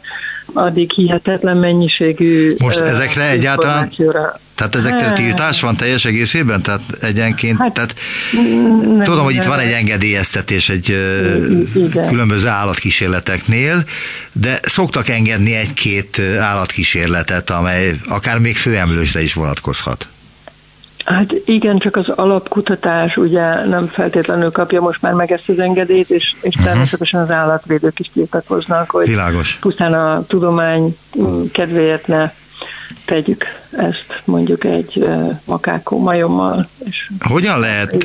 [0.54, 3.91] addig hihetetlen mennyiségű Most ezekre egyáltalán
[4.56, 5.15] tehát ezekre hát.
[5.15, 6.62] tiltás van teljes egészében?
[6.62, 7.95] Tehát egyenként, hát, tehát
[8.82, 10.89] nem, tudom, hogy itt van egy engedélyeztetés egy
[11.75, 12.08] igen.
[12.08, 13.84] különböző állatkísérleteknél,
[14.32, 20.08] de szoktak engedni egy-két állatkísérletet, amely akár még főemlősre is vonatkozhat.
[21.10, 26.10] Hát igen, csak az alapkutatás ugye nem feltétlenül kapja most már meg ezt az engedélyt,
[26.10, 26.63] és, és uh-huh.
[26.65, 29.58] természetesen az állatvédők is tiltakoznak, hogy Világos.
[29.62, 30.98] pusztán a tudomány
[31.52, 32.32] kedvéért ne
[33.06, 35.08] tegyük ezt mondjuk egy
[35.45, 36.69] makákó majommal.
[36.86, 37.98] És hogyan lehet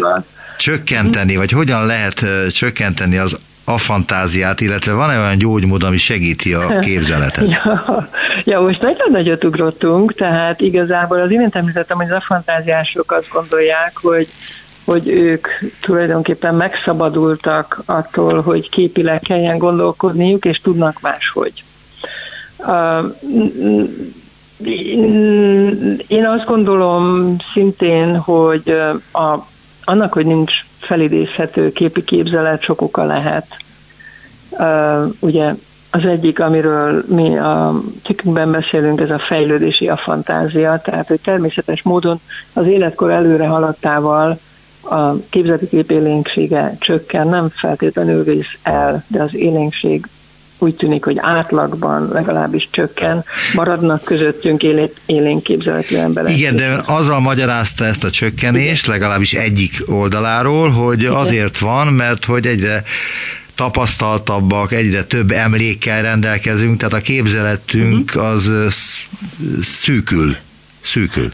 [0.59, 6.79] csökkenteni, vagy hogyan lehet csökkenteni az a fantáziát, illetve van-e olyan gyógymód, ami segíti a
[6.87, 7.51] képzeletet?
[7.51, 8.09] ja,
[8.45, 13.97] ja, most nagyon nagyot ugrottunk, tehát igazából az imént említettem, hogy az afantáziások azt gondolják,
[13.97, 14.29] hogy
[14.85, 15.49] hogy ők
[15.81, 21.65] tulajdonképpen megszabadultak attól, hogy képileg kelljen gondolkodniuk, és tudnak máshogy.
[26.07, 28.77] Én azt gondolom szintén, hogy
[29.13, 29.47] a,
[29.85, 33.47] annak, hogy nincs felidézhető képi képzelet, sok oka lehet.
[35.21, 35.55] Ugye
[35.91, 41.83] az egyik, amiről mi a cikkünkben beszélünk, ez a fejlődési a fantázia, tehát hogy természetes
[41.83, 42.21] módon
[42.53, 44.39] az életkor előre haladtával
[44.83, 50.07] a képzeti kép élénksége csökken, nem feltétlenül vész el, de az élénkség
[50.59, 54.63] úgy tűnik, hogy átlagban legalábbis csökken, maradnak közöttünk
[55.07, 56.37] élénk képzeletű emberek.
[56.37, 58.99] Igen, de azzal magyarázta ezt a csökkenést, Igen.
[58.99, 61.13] legalábbis egyik oldaláról, hogy Igen.
[61.13, 62.83] azért van, mert hogy egyre
[63.55, 68.31] tapasztaltabbak, egyre több emlékkel rendelkezünk, tehát a képzeletünk uh-huh.
[68.31, 68.51] az
[69.63, 70.37] szűkül.
[70.83, 71.33] Szűkül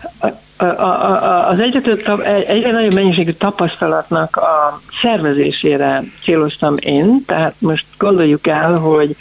[1.48, 8.78] az egyre, több, egyre nagyobb mennyiségű tapasztalatnak a szervezésére céloztam én, tehát most gondoljuk el,
[8.78, 9.16] hogy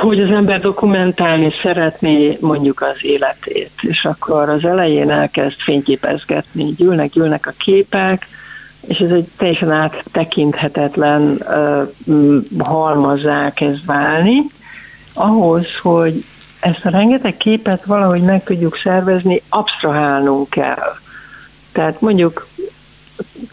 [0.00, 7.10] hogy az ember dokumentálni szeretné mondjuk az életét, és akkor az elején elkezd fényképezgetni, gyűlnek,
[7.10, 8.26] gyűlnek a képek,
[8.86, 11.42] és ez egy teljesen áttekinthetetlen
[12.06, 14.42] uh, halmazzá kezd válni,
[15.14, 16.24] ahhoz, hogy
[16.60, 20.96] ezt a rengeteg képet valahogy meg tudjuk szervezni, absztrahálnunk kell.
[21.72, 22.46] Tehát mondjuk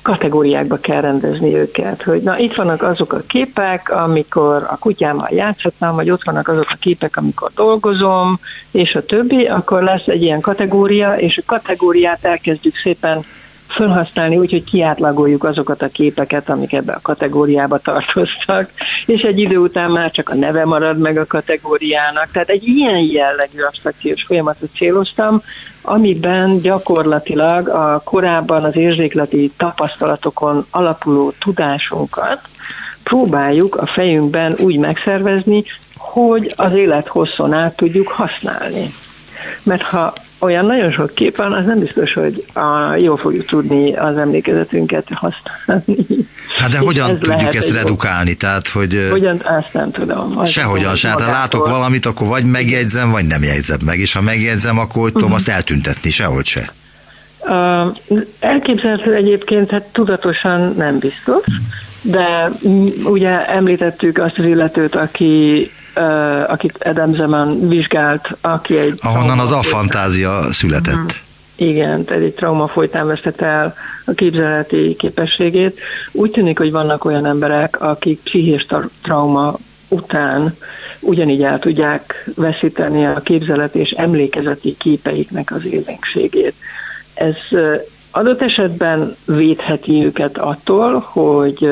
[0.01, 5.95] kategóriákba kell rendezni őket, hogy na itt vannak azok a képek, amikor a kutyámmal játszhatnám,
[5.95, 8.39] vagy ott vannak azok a képek, amikor dolgozom,
[8.71, 13.23] és a többi, akkor lesz egy ilyen kategória, és a kategóriát elkezdjük szépen
[13.67, 18.69] felhasználni úgy, hogy kiátlagoljuk azokat a képeket, amik ebbe a kategóriába tartoztak,
[19.05, 22.31] és egy idő után már csak a neve marad meg a kategóriának.
[22.31, 25.41] Tehát egy ilyen jellegű abstrakciós folyamatot céloztam,
[25.81, 32.39] amiben gyakorlatilag a korábban az érzékleti tapasztalatokon alapuló tudásunkat
[33.03, 35.63] próbáljuk a fejünkben úgy megszervezni,
[35.97, 38.93] hogy az élet hosszon át tudjuk használni.
[39.63, 40.13] Mert ha
[40.45, 45.07] olyan nagyon sok kép van, az nem biztos, hogy a, jól fogjuk tudni az emlékezetünket
[45.13, 46.05] használni.
[46.57, 48.33] Hát de hogyan ez tudjuk ezt redukálni?
[48.33, 50.37] Tehát, hogy hogyan, azt nem tudom.
[50.37, 51.07] Az sehogyan se.
[51.07, 53.99] Hát ha látok valamit, akkor vagy megjegyzem, vagy nem jegyzem meg.
[53.99, 55.39] És ha megjegyzem, akkor hogy tudom uh-huh.
[55.47, 56.71] azt eltüntetni, sehogy se.
[57.39, 57.95] Uh,
[58.39, 61.43] elképzelhető egyébként, hát tudatosan nem biztos,
[62.01, 62.51] de
[63.03, 65.71] ugye említettük azt az illetőt, aki
[66.47, 68.99] akit Adam Zeman vizsgált, aki egy...
[69.01, 70.93] Ahonnan az afantázia született.
[70.93, 71.23] Uh-huh.
[71.55, 75.79] Igen, tehát egy trauma folytán vesztette el a képzeleti képességét.
[76.11, 78.65] Úgy tűnik, hogy vannak olyan emberek, akik pszichés
[79.01, 80.55] trauma után
[80.99, 86.53] ugyanígy el tudják veszíteni a képzelet és emlékezeti képeiknek az élénkségét.
[87.13, 87.35] Ez
[88.11, 91.69] adott esetben védheti őket attól, hogy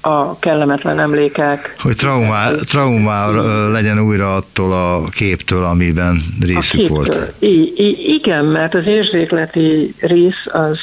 [0.00, 1.74] a kellemetlen emlékek.
[1.78, 3.30] Hogy traumá, traumá
[3.70, 7.32] legyen újra attól a képtől, amiben részük volt.
[7.38, 10.78] I, I, igen, mert az érzékleti rész az,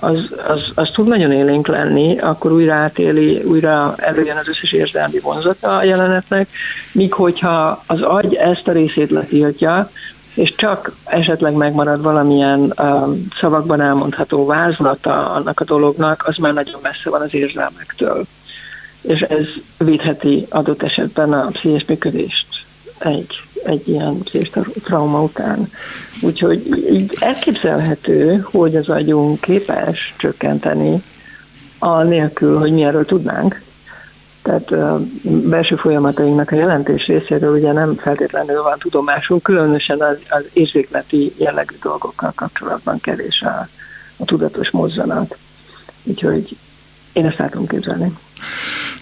[0.00, 5.18] az, az, az tud nagyon élénk lenni, akkor újra átéli, újra előjön az összes érzelmi
[5.18, 6.48] vonzata a jelenetnek,
[6.92, 9.90] míg hogyha az agy ezt a részét letiltja,
[10.34, 16.80] és csak esetleg megmarad valamilyen uh, szavakban elmondható vázlata annak a dolognak, az már nagyon
[16.82, 18.26] messze van az érzelmektől.
[19.08, 19.46] És ez
[19.78, 22.46] védheti adott esetben a pszichés működést
[22.98, 24.50] egy, egy ilyen pszichés
[24.84, 25.70] trauma után.
[26.20, 31.02] Úgyhogy így elképzelhető, hogy az agyunk képes csökkenteni
[31.78, 33.62] a nélkül, hogy mi erről tudnánk,
[34.42, 40.44] tehát a belső folyamatainknak a jelentés részéről ugye nem feltétlenül van tudomásunk, különösen az, az
[40.52, 43.68] érzékleti jellegű dolgokkal kapcsolatban kevés a,
[44.16, 45.36] a tudatos mozzanat.
[46.02, 46.56] Úgyhogy
[47.12, 48.12] én ezt tudom képzelni.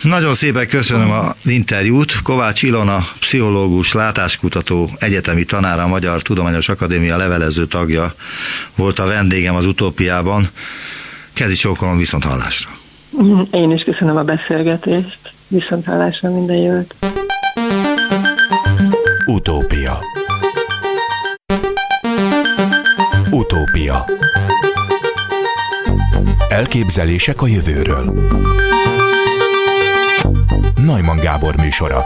[0.02, 2.22] Nagyon szépen köszönöm az interjút.
[2.22, 8.14] Kovács Ilona, pszichológus, látáskutató, egyetemi tanára, a Magyar Tudományos Akadémia levelező tagja
[8.76, 10.48] volt a vendégem az utópiában.
[11.32, 12.70] Kezi csókolom viszont hallásra.
[13.50, 15.18] Én is köszönöm a beszélgetést.
[15.48, 16.94] Viszont hallásra minden jót.
[19.26, 19.98] Utópia
[23.30, 24.04] Utópia
[26.48, 28.28] Elképzelések a jövőről
[30.86, 31.98] Najman Gábor műsora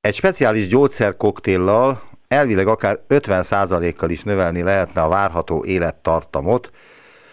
[0.00, 6.70] Egy speciális gyógyszerkoktéllal elvileg akár 50%-kal is növelni lehetne a várható élettartamot,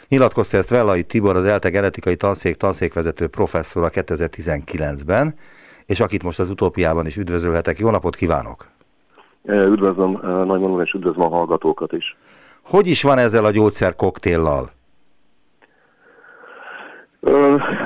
[0.07, 5.36] Nyilatkozta ezt Vellai Tibor, az ELTE genetikai tanszék tanszékvezető professzor a 2019-ben,
[5.86, 7.79] és akit most az utópiában is üdvözölhetek.
[7.79, 8.67] Jó napot kívánok!
[9.45, 12.17] Üdvözlöm Nagymanul, és üdvözlöm a hallgatókat is.
[12.62, 14.71] Hogy is van ezzel a gyógyszer koktéllal?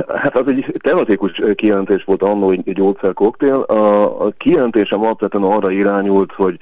[0.07, 3.55] Hát az egy tematikus kijelentés volt annó egy gyógyszerkoktél.
[3.55, 6.57] A kijelentésem alapvetően arra irányult, hogy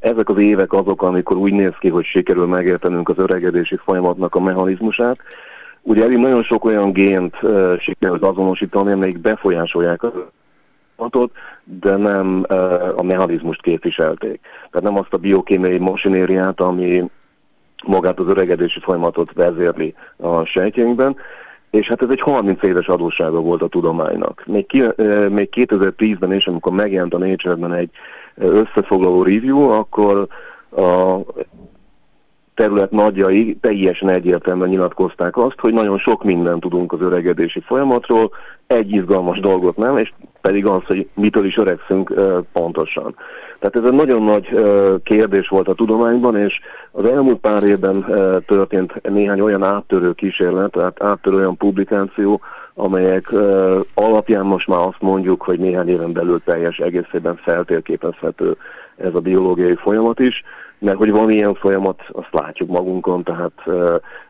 [0.00, 4.40] ezek az évek azok, amikor úgy néz ki, hogy sikerül megértenünk az öregedési folyamatnak a
[4.40, 5.18] mechanizmusát.
[5.82, 7.36] Ugye elég nagyon sok olyan gént
[7.78, 10.12] sikerült azonosítani, amelyik befolyásolják a
[10.96, 11.32] folyamatot,
[11.64, 12.44] de nem
[12.96, 14.40] a mechanizmust képviselték.
[14.70, 17.10] Tehát nem azt a biokémiai masinériát, ami
[17.86, 21.16] magát az öregedési folyamatot vezérli a sejtjeinkben,
[21.74, 24.42] és hát ez egy 30 éves adóssága volt a tudománynak.
[24.46, 24.82] Még, ki,
[25.28, 27.90] még 2010-ben is, amikor megjelent a Nature-ben egy
[28.34, 30.26] összefoglaló review, akkor
[30.76, 31.18] a
[32.54, 38.30] terület nagyjai teljesen egyértelműen nyilatkozták azt, hogy nagyon sok mindent tudunk az öregedési folyamatról,
[38.66, 42.14] egy izgalmas dolgot nem, és pedig az, hogy mitől is öregszünk
[42.52, 43.14] pontosan.
[43.58, 44.48] Tehát ez egy nagyon nagy
[45.02, 48.04] kérdés volt a tudományban, és az elmúlt pár évben
[48.46, 52.40] történt néhány olyan áttörő kísérlet, tehát áttörő olyan publikáció,
[52.74, 53.32] amelyek
[53.94, 58.56] alapján most már azt mondjuk, hogy néhány éven belül teljes egészében feltérképezhető
[58.96, 60.44] ez a biológiai folyamat is,
[60.84, 63.52] mert hogy van ilyen folyamat, azt látjuk magunkon, tehát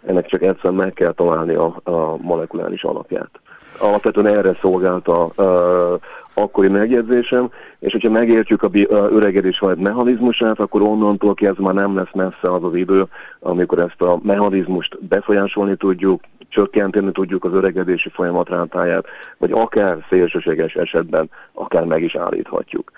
[0.06, 3.30] ennek csak egyszerűen meg kell találni a, a molekuláris alapját.
[3.78, 5.98] Alapvetően erre szolgált a, a
[6.34, 12.12] akkori megjegyzésem, és hogyha megértjük a, öregedés majd mechanizmusát, akkor onnantól kezdve már nem lesz
[12.12, 13.04] messze az az idő,
[13.40, 19.06] amikor ezt a mechanizmust befolyásolni tudjuk, csökkenteni tudjuk az öregedési folyamat rátáját,
[19.38, 22.90] vagy akár szélsőséges esetben akár meg is állíthatjuk.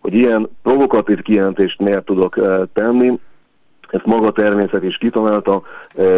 [0.00, 2.40] Hogy ilyen provokatív kijelentést miért tudok
[2.72, 3.18] tenni,
[3.90, 5.62] ezt maga a természet is kitalálta,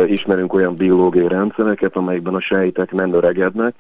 [0.07, 3.75] ismerünk olyan biológiai rendszereket, amelyekben a sejtek nem öregednek,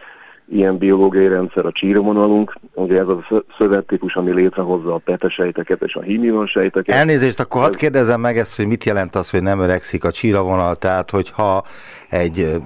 [0.48, 6.00] ilyen biológiai rendszer a csírovonalunk, ugye ez a szövettípus, ami létrehozza a petesejteket és a
[6.00, 6.96] hímivan sejteket.
[6.96, 10.76] Elnézést, akkor hadd kérdezem meg ezt, hogy mit jelent az, hogy nem öregszik a csíravonal,
[10.76, 11.64] tehát hogyha
[12.08, 12.56] egy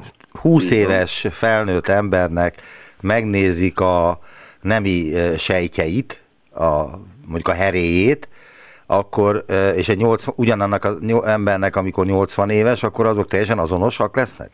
[0.41, 2.55] 20 éves felnőtt embernek
[3.01, 4.19] megnézik a
[4.61, 6.23] nemi sejtjeit,
[6.55, 6.85] a,
[7.27, 8.29] mondjuk a heréjét,
[8.87, 14.51] akkor, és egy 80, ugyanannak az embernek, amikor 80 éves, akkor azok teljesen azonosak lesznek?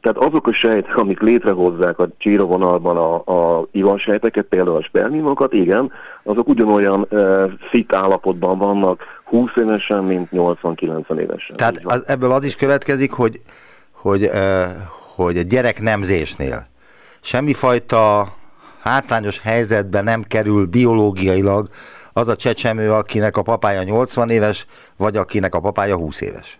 [0.00, 5.92] tehát azok a sejtek, amik létrehozzák a csírovonalban a, a ivansejteket, például a spermimokat, igen,
[6.22, 11.56] azok ugyanolyan e, fit állapotban vannak 20 évesen, mint 80-90 évesen.
[11.56, 13.40] Tehát az, ebből az is következik, hogy,
[13.90, 14.76] hogy, e,
[15.14, 16.69] hogy a gyerek nemzésnél
[17.20, 18.32] semmifajta
[18.82, 21.68] hátrányos helyzetben nem kerül biológiailag
[22.12, 26.58] az a csecsemő, akinek a papája 80 éves, vagy akinek a papája 20 éves.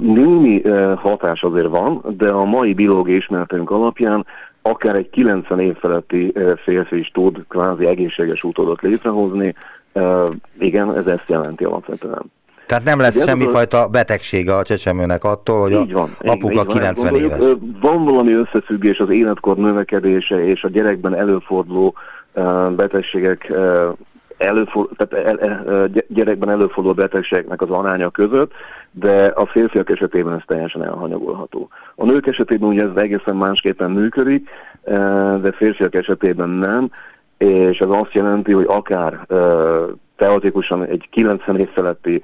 [0.00, 0.62] Némi
[0.96, 4.26] hatás azért van, de a mai biológiai ismeretünk alapján
[4.62, 6.32] akár egy 90 év feletti
[6.64, 9.54] férfi is tud kvázi egészséges utódot létrehozni.
[10.58, 12.32] Igen, ez ezt jelenti alapvetően.
[12.68, 17.12] Tehát nem lesz semmifajta betegsége a csecsemőnek attól, hogy így van, a apuka így 90
[17.12, 17.20] van.
[17.20, 17.38] éves.
[17.80, 21.94] Van valami összefüggés az életkor növekedése és a gyerekben előforduló
[22.76, 23.52] betegségek
[24.38, 28.52] előfordul, tehát gyerekben előforduló betegségeknek az aránya között,
[28.90, 31.68] de a férfiak esetében ez teljesen elhanyagolható.
[31.94, 34.48] A nők esetében ugye ez egészen másképpen működik,
[35.40, 36.90] de férfiak esetében nem,
[37.38, 39.26] és ez azt jelenti, hogy akár
[40.16, 42.22] teoretikusan egy 90 év feletti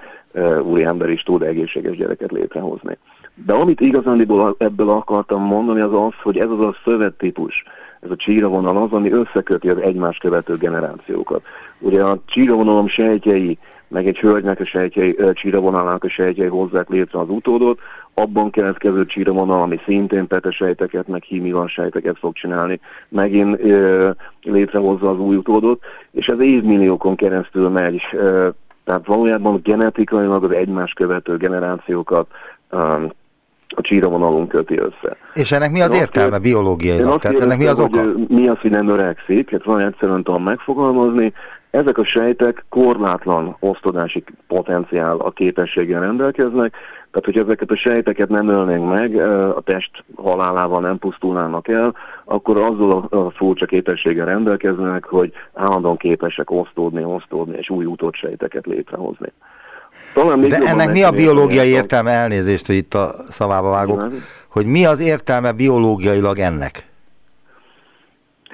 [0.62, 2.98] úri ember is tud egészséges gyereket létrehozni.
[3.46, 4.26] De amit igazán
[4.58, 7.64] ebből akartam mondani, az az, hogy ez az a szövettípus,
[8.00, 11.42] ez a csíravonal az, ami összeköti az egymást követő generációkat.
[11.78, 17.28] Ugye a csíravonalom sejtjei, meg egy hölgynek a sejtjei, csíravonalának a sejtjei hozzák létre az
[17.28, 17.78] utódot,
[18.14, 24.10] abban keletkező csíravonal, ami szintén petesejteket, meg hímivan sejteket fog csinálni, megint ö,
[24.42, 28.48] létrehozza az új utódot, és ez évmilliókon keresztül megy, ö,
[28.84, 32.26] tehát valójában genetikailag az egymás követő generációkat
[32.70, 33.10] um,
[33.76, 35.16] a csíravonalunk köti össze.
[35.34, 37.20] És ennek mi az én értelme biológiailag?
[37.20, 38.02] Tehát ennek mi az oka?
[38.28, 41.32] Mi az, hogy nem öregszik, hát van egyszerűen tudom megfogalmazni,
[41.74, 46.72] ezek a sejtek korlátlan osztodási potenciál a képességgel rendelkeznek,
[47.10, 49.16] tehát hogy ezeket a sejteket nem ölnénk meg,
[49.56, 56.50] a test halálával nem pusztulnának el, akkor azzal a furcsa képességgel rendelkeznek, hogy állandóan képesek
[56.50, 59.32] osztódni, osztódni és új sejteket létrehozni.
[60.14, 64.06] Talán még De ennek mi a biológiai értelme, elnézést, hogy itt a szavába vágok,
[64.48, 66.92] hogy mi az értelme biológiailag ennek?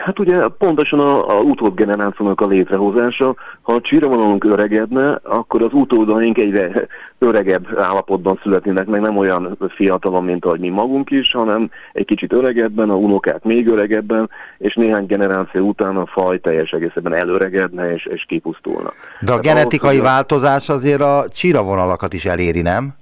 [0.05, 6.39] Hát ugye pontosan a, a utódgenerációnak a létrehozása, ha a csíravonalunk öregedne, akkor az utódaink
[6.39, 6.87] egyre
[7.19, 12.33] öregebb állapotban születnének, meg nem olyan fiatalon, mint ahogy mi magunk is, hanem egy kicsit
[12.33, 18.07] öregebben, a unokák még öregebben, és néhány generáció után a faj teljes egészében előregedne és,
[18.07, 18.93] és kipusztulna.
[19.21, 22.99] De a hát genetikai ahhoz, változás azért a csíravonalakat is eléri, nem?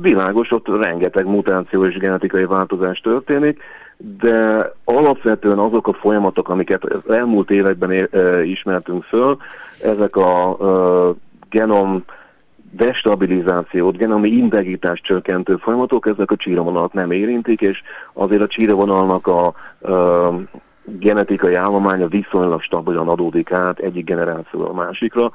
[0.00, 3.62] Világos, ott rengeteg mutáció és genetikai változás történik,
[3.96, 8.08] de alapvetően azok a folyamatok, amiket az elmúlt években
[8.44, 9.36] ismertünk föl,
[9.82, 10.56] ezek a
[11.50, 12.04] genom
[12.70, 17.82] destabilizációt, genomi integritás csökkentő folyamatok, ezek a csíravonalak nem érintik, és
[18.12, 19.54] azért a csíravonalnak a,
[20.84, 25.32] genetikai állománya viszonylag stabilan adódik át egyik generációra a másikra,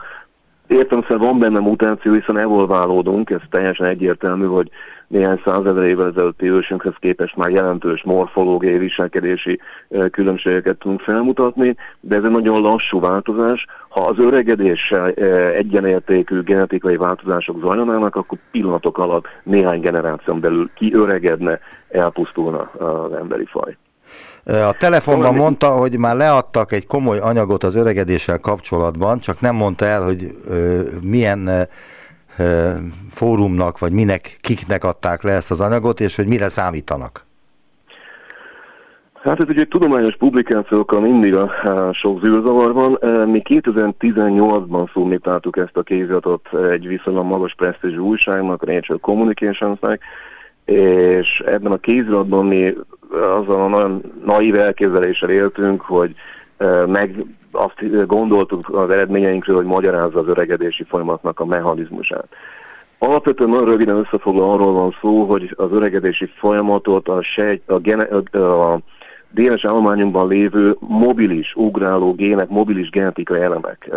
[0.71, 4.69] Értelemszerűen van benne mutáció, hiszen evolválódunk, ez teljesen egyértelmű, hogy
[5.11, 9.59] néhány százezer évvel ezelőtti ősünkhez képest már jelentős morfológiai viselkedési
[10.11, 13.65] különbségeket tudunk felmutatni, de ez egy nagyon lassú változás.
[13.89, 15.09] Ha az öregedéssel
[15.53, 23.77] egyenértékű genetikai változások zajlanának, akkor pillanatok alatt néhány generáción belül kiöregedne, elpusztulna az emberi faj.
[24.45, 29.85] A telefonban mondta, hogy már leadtak egy komoly anyagot az öregedéssel kapcsolatban, csak nem mondta
[29.85, 30.35] el, hogy
[31.01, 31.67] milyen
[33.09, 37.25] fórumnak, vagy minek, kiknek adták le ezt az anyagot, és hogy mire számítanak.
[39.23, 42.97] Hát ez ugye tudományos publikációkkal mindig a, a sok zűrzavar van.
[43.29, 50.01] Mi 2018-ban szummitáltuk ezt a kéziratot egy viszonylag magas presztízsű újságnak, a Nature Communicationsnek,
[50.65, 52.73] és ebben a kéziratban mi
[53.11, 56.15] azzal a nagyon naív elképzeléssel éltünk, hogy
[56.87, 62.27] meg azt gondoltuk az eredményeinkről, hogy magyarázza az öregedési folyamatnak a mechanizmusát.
[62.97, 68.03] Alapvetően nagyon röviden összefoglalva arról van szó, hogy az öregedési folyamatot a, sejt, a, gene,
[68.39, 68.79] a
[69.33, 73.89] DNS állományunkban lévő mobilis, ugráló gének, mobilis genetikai elemek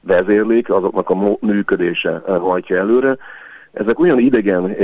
[0.00, 3.16] vezérlik, azoknak a működése hajtja előre.
[3.72, 4.76] Ezek olyan idegen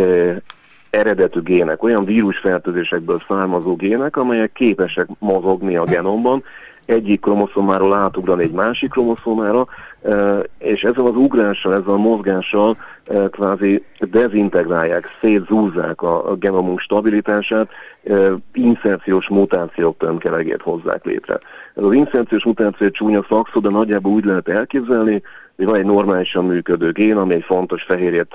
[0.91, 6.43] eredetű gének, olyan vírusfertőzésekből származó gének, amelyek képesek mozogni a genomban,
[6.93, 9.67] egyik kromoszomáról átugrani egy másik kromoszomára,
[10.03, 17.69] e, és ezzel az ugrással, ezzel a mozgással e, kvázi dezintegrálják, szétzúzzák a genomunk stabilitását,
[18.05, 21.39] e, inszerciós mutációk tömkelegét hozzák létre.
[21.75, 25.23] Ez az inszerciós mutáció csúnya szakszó, de nagyjából úgy lehet elképzelni,
[25.57, 28.35] hogy van egy normálisan működő gén, ami egy fontos fehérjét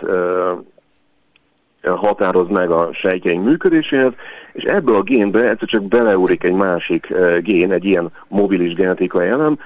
[1.84, 4.12] határoz meg a sejtjeink működéséhez,
[4.54, 9.58] és ebből a génbe egyszer csak beleúrik egy másik gén, egy ilyen mobilis genetikai elem,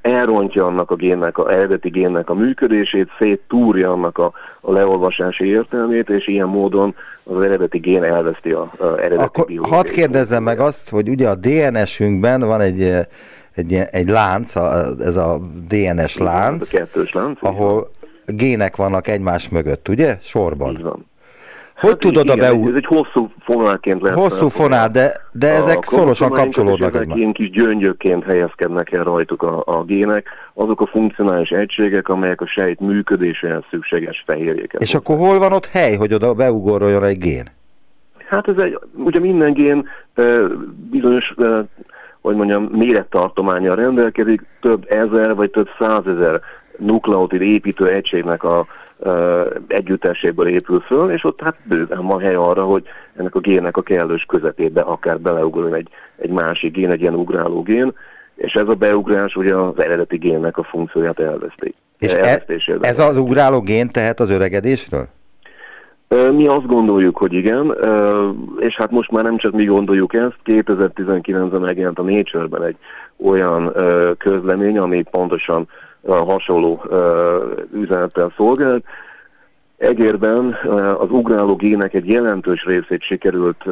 [0.00, 6.08] elrontja annak a génnek, a eredeti génnek a működését, széttúrja annak a, a leolvasási értelmét,
[6.08, 10.88] és ilyen módon az eredeti gén elveszti a, a eredeti Akkor hadd kérdezzem meg azt,
[10.88, 12.92] hogy ugye a DNS-ünkben van egy,
[13.52, 14.56] egy, egy lánc,
[15.00, 17.90] ez a DNS lánc, a kettős lánc ahol
[18.26, 20.18] gének vannak egymás mögött, ugye?
[20.20, 20.72] Sorban.
[20.72, 21.09] Így van.
[21.80, 22.68] Hogy tudod a igen, beú...
[22.68, 24.18] Ez egy hosszú fonálként lehet.
[24.18, 29.42] Hosszú fonál, de, de A ezek szorosan kapcsolódnak ezek ilyen kis gyöngyökként helyezkednek el rajtuk
[29.42, 34.82] a, a gének, azok a funkcionális egységek, amelyek a sejt működéséhez szükséges fehérjéket.
[34.82, 37.44] És akkor hol van ott hely, hogy oda beugoroljon egy gén?
[38.28, 39.88] Hát ez egy, ugye minden gén
[40.90, 41.34] bizonyos,
[42.20, 46.40] hogy mondjam, mérettartományjal rendelkezik, több ezer vagy több százezer
[46.78, 48.66] nukleotid építő egységnek a
[49.66, 52.82] együtteséből épül föl, és ott hát bőven van hely arra, hogy
[53.16, 57.62] ennek a gének a kellős közepébe akár beleugoljon egy, egy másik gén, egy ilyen ugráló
[57.62, 57.92] gén,
[58.34, 61.74] és ez a beugrás ugye az eredeti génnek a funkcióját elveszti.
[61.98, 62.88] És e, Elvesztésével.
[62.88, 65.08] ez az ugráló gén tehet az öregedésről?
[66.32, 67.76] Mi azt gondoljuk, hogy igen,
[68.58, 72.76] és hát most már nem csak mi gondoljuk ezt, 2019-ben megjelent a Nature-ben egy
[73.24, 73.72] olyan
[74.18, 75.68] közlemény, ami pontosan
[76.06, 76.82] hasonló
[77.72, 78.84] üzenettel szolgált.
[79.76, 80.58] Egérben
[80.98, 83.64] az ugráló gének egy jelentős részét sikerült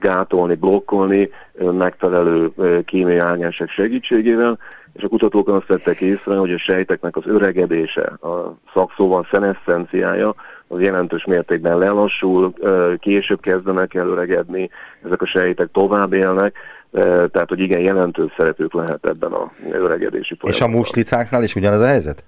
[0.00, 1.30] gátolni, blokkolni
[1.72, 2.52] megfelelő
[2.84, 4.58] kémiai ágensek segítségével,
[4.92, 10.34] és a kutatók azt vettek észre, hogy a sejteknek az öregedése, a szakszóval szeneszenciája,
[10.68, 12.52] az jelentős mértékben lelassul,
[12.98, 14.70] később kezdenek el öregedni,
[15.04, 16.54] ezek a sejtek tovább élnek,
[16.92, 20.70] tehát hogy igen, jelentős szerepük lehet ebben a öregedési És a folyamatban.
[20.70, 22.24] muslicáknál is ugyanez a helyzet?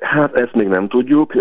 [0.00, 1.34] Hát ezt még nem tudjuk.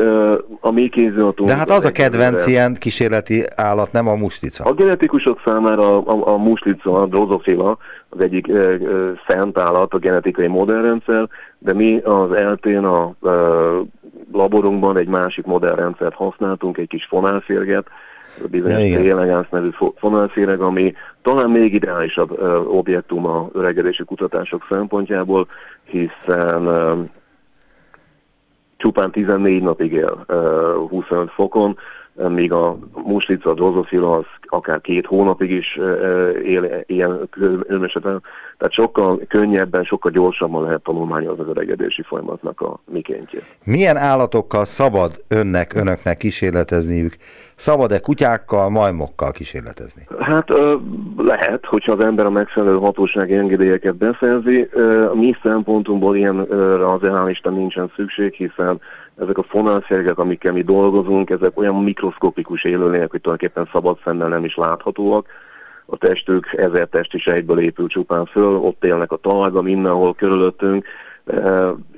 [0.59, 1.49] A mi kéziratunk...
[1.49, 4.63] De hát az a kedvenc ilyen kísérleti állat, nem a muslica.
[4.63, 7.77] A genetikusok számára a, a, a muslica, a drozofila
[8.09, 13.79] az egyik ö, ö, szent állat, a genetikai modellrendszer, de mi az eltén a ö,
[14.33, 17.87] laborunkban egy másik modellrendszert használtunk, egy kis fonálférget,
[18.47, 19.03] bizonyos Ja, igen.
[19.03, 25.47] T-elegáns nevű fo- fonálféreg, ami talán még ideálisabb objektum a öregedési kutatások szempontjából,
[25.83, 26.67] hiszen
[28.77, 31.77] csupán 14 napig él ö, 25 fokon,
[32.27, 35.79] míg a muslica, a drozofila az akár két hónapig is
[36.43, 38.21] él ilyen körülményesetben.
[38.57, 43.43] Tehát sokkal könnyebben, sokkal gyorsabban lehet tanulmányozni az öregedési folyamatnak a mikéntjét.
[43.63, 47.15] Milyen állatokkal szabad önnek, önöknek kísérletezniük?
[47.55, 50.07] Szabad-e kutyákkal, majmokkal kísérletezni?
[50.19, 50.47] Hát
[51.17, 54.69] lehet, hogyha az ember a megfelelő hatósági engedélyeket beszerzi.
[55.11, 58.81] A mi szempontunkból ilyenre az hál' Isten nincsen szükség, hiszen
[59.19, 64.43] ezek a fonálszergek, amikkel mi dolgozunk, ezek olyan mikroszkopikus élőlények, hogy tulajdonképpen szabad szemmel nem
[64.43, 65.27] is láthatóak.
[65.85, 70.85] A testük ezer testi sejtből épül csupán föl, ott élnek a talajban, mindenhol körülöttünk,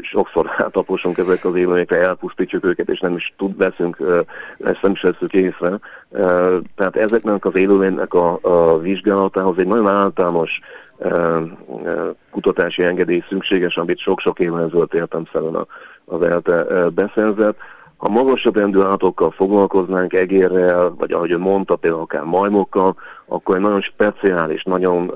[0.01, 3.97] sokszor átaposunk ezek az élőlényekre, elpusztítjuk őket, és nem is tud, veszünk,
[4.59, 5.79] ezt nem is veszük észre.
[6.11, 10.59] Eh, Tehát ezeknek az élőlénynek a, a vizsgálatához egy nagyon általános
[12.31, 15.67] kutatási engedély szükséges, amit sok-sok évvel ezelőtt értemszerűen a-
[16.21, 17.57] ELTE beszerzett.
[17.97, 23.61] Ha magasabb rendű állatokkal foglalkoznánk, egérrel, vagy ahogy ön mondta, például akár majmokkal, akkor egy
[23.61, 25.11] nagyon speciális, nagyon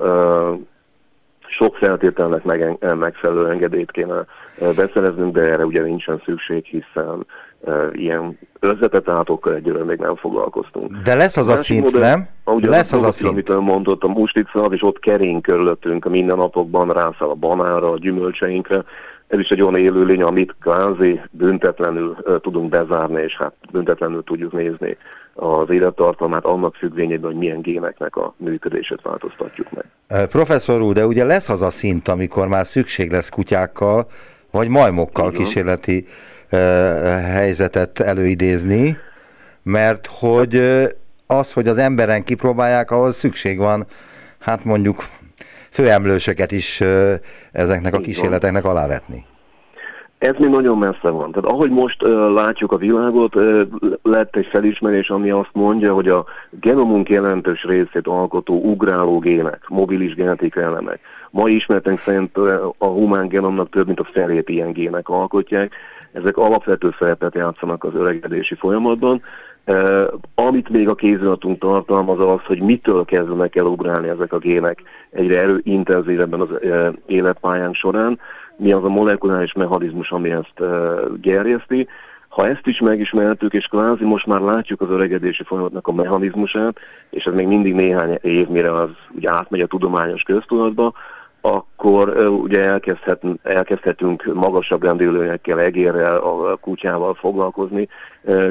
[1.48, 4.24] sok feltételnek meg, megfelelő engedélyt kéne
[4.60, 7.26] eh, beszereznünk, de erre ugye nincsen szükség, hiszen
[7.60, 10.96] uh, ilyen összetett állatokkal egyőre még nem foglalkoztunk.
[10.96, 12.28] De lesz az a Másik szint, modell- nem?
[12.44, 13.58] Ahogy Lesz az a dolog, Amit szint.
[13.58, 18.84] ön mondott, a mustica, és ott kering körülöttünk a mindennapokban, rászáll a banára, a gyümölcseinkre.
[19.28, 24.52] Ez is egy olyan élőlény, amit kvázi büntetlenül uh, tudunk bezárni, és hát büntetlenül tudjuk
[24.52, 24.96] nézni
[25.34, 30.28] az élettartalmát annak függvényében, hogy milyen géneknek a működését változtatjuk meg.
[30.28, 34.06] Professzor úr, de ugye lesz az a szint, amikor már szükség lesz kutyákkal,
[34.50, 35.32] vagy majmokkal van.
[35.32, 36.06] kísérleti
[36.50, 38.96] ö, helyzetet előidézni,
[39.62, 40.62] mert hogy
[41.26, 43.86] az, hogy az emberen kipróbálják, ahhoz szükség van,
[44.38, 45.04] hát mondjuk
[45.76, 46.82] főemlősöket is
[47.52, 49.24] ezeknek a kísérleteknek alávetni.
[50.18, 51.32] Ez még nagyon messze van.
[51.32, 53.62] Tehát ahogy most uh, látjuk a világot, uh,
[54.02, 60.14] lett egy felismerés, ami azt mondja, hogy a genomunk jelentős részét alkotó ugráló gének, mobilis
[60.14, 61.00] genetikai elemek.
[61.30, 65.72] Mai ismeretünk szerint uh, a humán genomnak több mint a felét ilyen gének alkotják.
[66.12, 69.22] Ezek alapvető szerepet játszanak az öregedési folyamatban.
[70.34, 75.40] Amit még a kéziratunk tartalmaz az, hogy mitől kezdenek el ugrálni ezek a gének egyre
[75.40, 76.48] erő intenzívebben az
[77.06, 78.18] életpályánk során
[78.56, 80.62] mi az a molekuláris mechanizmus, ami ezt
[81.20, 81.88] gerjeszti.
[82.28, 86.78] Ha ezt is megismertük, és kvázi most már látjuk az öregedési folyamatnak a mechanizmusát,
[87.10, 90.92] és ez még mindig néhány év, mire az ugye átmegy a tudományos köztudatba,
[91.46, 97.88] akkor ugye elkezdhet, elkezdhetünk magasabb rendülőnyekkel, egérrel, a kutyával foglalkozni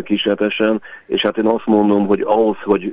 [0.04, 2.92] kísérletesen, és hát én azt mondom, hogy ahhoz, hogy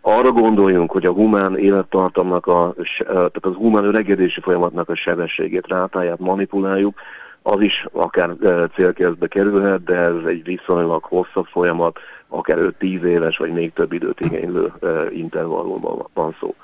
[0.00, 2.74] arra gondoljunk, hogy a humán élettartamnak, a,
[3.06, 7.00] tehát az humán öregedési folyamatnak a sebességét, rátáját manipuláljuk,
[7.42, 8.30] az is akár
[8.74, 14.20] célkeresztbe kerülhet, de ez egy viszonylag hosszabb folyamat, akár 5-10 éves vagy még több időt
[14.20, 14.72] igénylő
[15.10, 16.54] intervallumban van szó.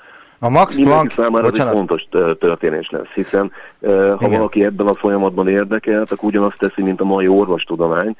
[0.43, 1.11] A Max Planck...
[1.11, 2.07] számára ez egy fontos
[2.39, 4.29] történés lesz, hiszen ha Igen.
[4.29, 8.15] valaki ebben a folyamatban érdekelt, akkor ugyanazt teszi, mint a mai orvostudomány,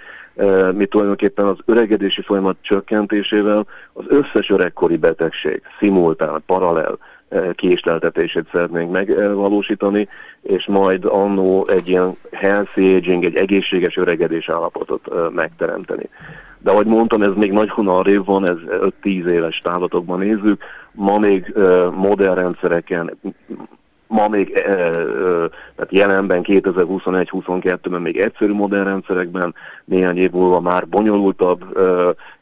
[0.74, 6.98] mi tulajdonképpen az öregedési folyamat csökkentésével az összes öregkori betegség szimultán, paralel
[7.56, 10.08] késleltetését szeretnénk megvalósítani,
[10.42, 16.10] és majd annó egy ilyen healthy aging, egy egészséges öregedés állapotot megteremteni.
[16.60, 18.58] De ahogy mondtam, ez még nagyon arrébb van, ez
[19.04, 20.64] 5-10 éves távlatokban nézzük.
[20.92, 21.54] Ma még
[21.94, 23.18] modern rendszereken,
[24.08, 24.52] ma még
[25.76, 31.78] tehát jelenben 2021-22-ben még egyszerű modern rendszerekben, néhány év múlva már bonyolultabb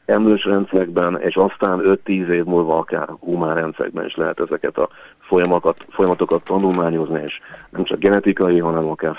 [0.06, 4.89] emlős rendszerekben, és aztán 5-10 év múlva akár humán rendszerekben is lehet ezeket a
[5.20, 7.39] folyamatokat, folyamatokat tanulmányozni, és
[7.70, 9.16] nem csak genetikai, hanem akár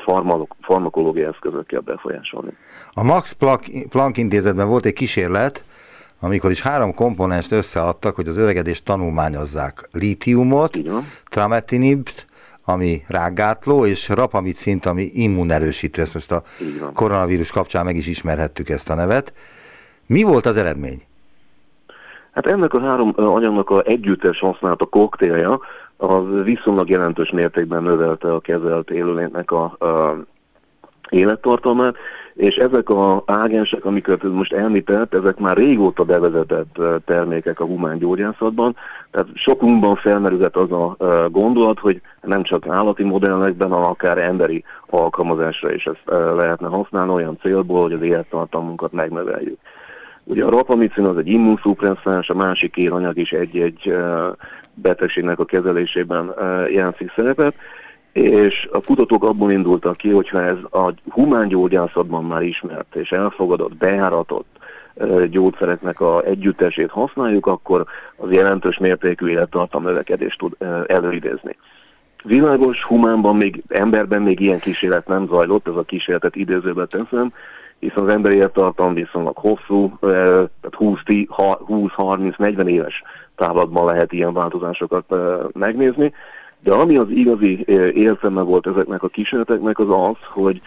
[0.60, 2.56] farmakológiai eszközökkel befolyásolni.
[2.92, 3.36] A Max
[3.90, 5.64] Planck intézetben volt egy kísérlet,
[6.20, 9.88] amikor is három komponenst összeadtak, hogy az öregedést tanulmányozzák.
[9.92, 10.78] Lítiumot,
[11.30, 12.26] trametinibt,
[12.64, 16.02] ami rákgátló, és rapamicint, ami immunerősítő.
[16.02, 16.42] Ezt most a
[16.94, 19.32] koronavírus kapcsán meg is ismerhettük ezt a nevet.
[20.06, 21.02] Mi volt az eredmény?
[22.30, 25.60] Hát ennek a három anyagnak a együttes használata koktélja,
[25.96, 30.16] az viszonylag jelentős mértékben növelte a kezelt élőlénynek a, a
[31.08, 31.94] élettartalmát,
[32.40, 38.76] és ezek a ágensek, amiket most említett, ezek már régóta bevezetett termékek a humán gyógyászatban,
[39.10, 40.96] tehát sokunkban felmerülhet az a
[41.30, 46.02] gondolat, hogy nem csak állati modellekben, hanem akár emberi alkalmazásra is ezt
[46.36, 49.58] lehetne használni olyan célból, hogy az élettartalmunkat megnöveljük.
[50.24, 53.96] Ugye a rapamicin az egy immunszupresszáns, a másik két anyag is egy-egy
[54.74, 56.34] betegségnek a kezelésében
[56.72, 57.54] játszik szerepet,
[58.12, 63.76] és a kutatók abból indultak ki, hogyha ez a humán gyógyászatban már ismert és elfogadott,
[63.76, 64.58] bejáratott
[65.30, 67.84] gyógyszereknek a együttesét használjuk, akkor
[68.16, 70.56] az jelentős mértékű élettartam növekedést tud
[70.86, 71.56] előidézni.
[72.24, 77.32] Világos, humánban még, emberben még ilyen kísérlet nem zajlott, ez a kísérletet idézőbe teszem,
[77.78, 83.02] hiszen az emberi élettartam viszonylag hosszú, tehát 20-30-40 éves
[83.36, 85.14] távlatban lehet ilyen változásokat
[85.52, 86.12] megnézni,
[86.62, 90.60] de ami az igazi értelme volt ezeknek a kísérleteknek az az, hogy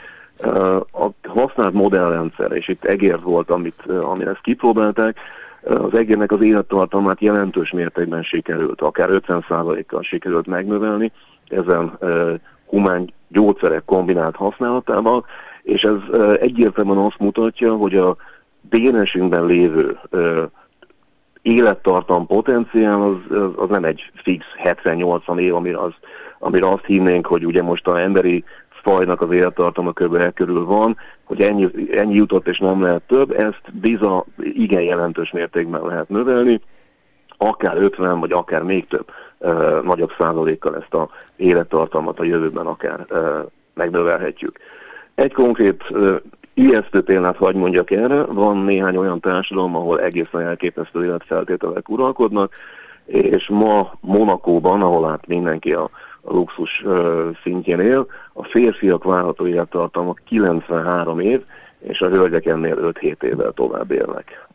[0.91, 5.17] a használt modellrendszer, és itt egér volt, amit, amire ezt kipróbálták,
[5.63, 11.11] az egérnek az élettartalmát jelentős mértékben sikerült, akár 50%-kal sikerült megnövelni
[11.47, 11.97] ezen
[12.65, 15.25] humán gyógyszerek kombinált használatával,
[15.63, 15.95] és ez
[16.39, 18.15] egyértelműen azt mutatja, hogy a
[18.69, 19.99] DNS-ünkben lévő
[21.43, 25.93] élettartam potenciál az, az, az nem egy fix 70-80 év, amire, az,
[26.39, 30.15] amire azt hinnénk, hogy ugye most a emberi fajnak az élettartama kb.
[30.15, 35.31] E körül van, hogy ennyi, ennyi jutott és nem lehet több, ezt biza igen jelentős
[35.31, 36.61] mértékben lehet növelni,
[37.37, 39.05] akár 50 vagy akár még több
[39.37, 43.39] uh, nagyobb százalékkal ezt a élettartalmat a jövőben akár uh,
[43.73, 44.51] megnövelhetjük.
[45.15, 46.15] Egy konkrét uh,
[46.53, 52.55] ijesztő példát hagy mondjak erre, van néhány olyan társadalom, ahol egészen elképesztő életfeltételek uralkodnak,
[53.05, 55.89] és ma Monakóban, ahol hát mindenki a,
[56.21, 61.41] a luxus uh, szintjén él, a férfiak várható élettartalma 93 év,
[61.79, 64.47] és a hölgyek ennél 5-7 évvel tovább élnek.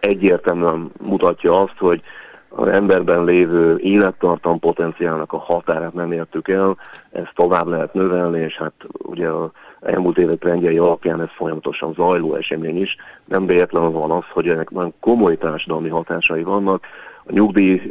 [0.00, 2.02] Egyértelműen mutatja azt, hogy
[2.48, 6.76] az emberben lévő élettartam potenciálnak a határát nem értük el,
[7.10, 9.50] ezt tovább lehet növelni, és hát ugye a
[9.86, 12.96] elmúlt évek trendjei alapján ez folyamatosan zajló esemény is.
[13.24, 16.84] Nem véletlenül van az, hogy ennek nagyon komoly társadalmi hatásai vannak.
[17.24, 17.82] A nyugdíj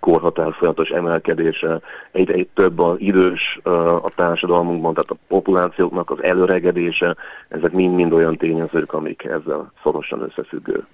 [0.00, 1.80] korhatár folyamatos emelkedése,
[2.12, 3.60] egyre egy több az idős
[4.02, 7.16] a társadalmunkban, tehát a populációknak az előregedése,
[7.48, 10.86] ezek mind-mind olyan tényezők, amik ezzel szorosan összefüggő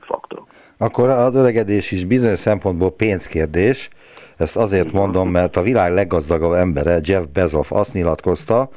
[0.00, 0.46] faktorok.
[0.78, 3.88] Akkor az öregedés is bizonyos szempontból pénzkérdés,
[4.36, 8.68] ezt azért mondom, mert a világ leggazdagabb embere, Jeff Bezos azt nyilatkozta,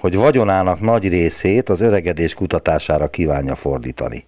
[0.00, 4.24] hogy vagyonának nagy részét az öregedés kutatására kívánja fordítani.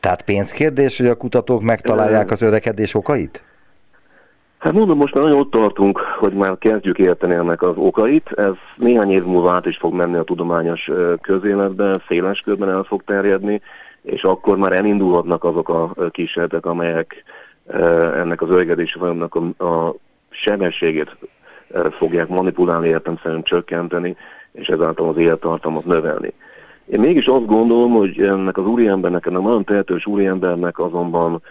[0.00, 3.42] Tehát pénzkérdés, hogy a kutatók megtalálják az öregedés okait?
[4.58, 8.32] Hát mondom, most már nagyon ott tartunk, hogy már kezdjük érteni ennek az okait.
[8.36, 10.90] Ez néhány év múlva át is fog menni a tudományos
[11.20, 13.60] közéletbe, széles körben el fog terjedni,
[14.02, 17.24] és akkor már elindulhatnak azok a kísérletek, amelyek
[18.16, 19.94] ennek az öregedési folyamnak a, a
[20.30, 21.16] sebességét
[21.90, 24.16] fogják manipulálni, értem szerint csökkenteni,
[24.52, 26.32] és ezáltal az élettartamot növelni.
[26.86, 31.42] Én mégis azt gondolom, hogy ennek az úriembernek, ennek nagyon tehetős úriembernek azonban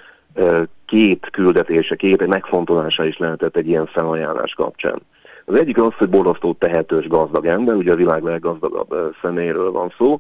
[0.86, 5.02] két küldetése, két megfontolása is lehetett egy ilyen felajánlás kapcsán.
[5.46, 10.20] Az egyik az, hogy borzasztó tehetős gazdag ember, ugye a világ leggazdagabb személyről van szó,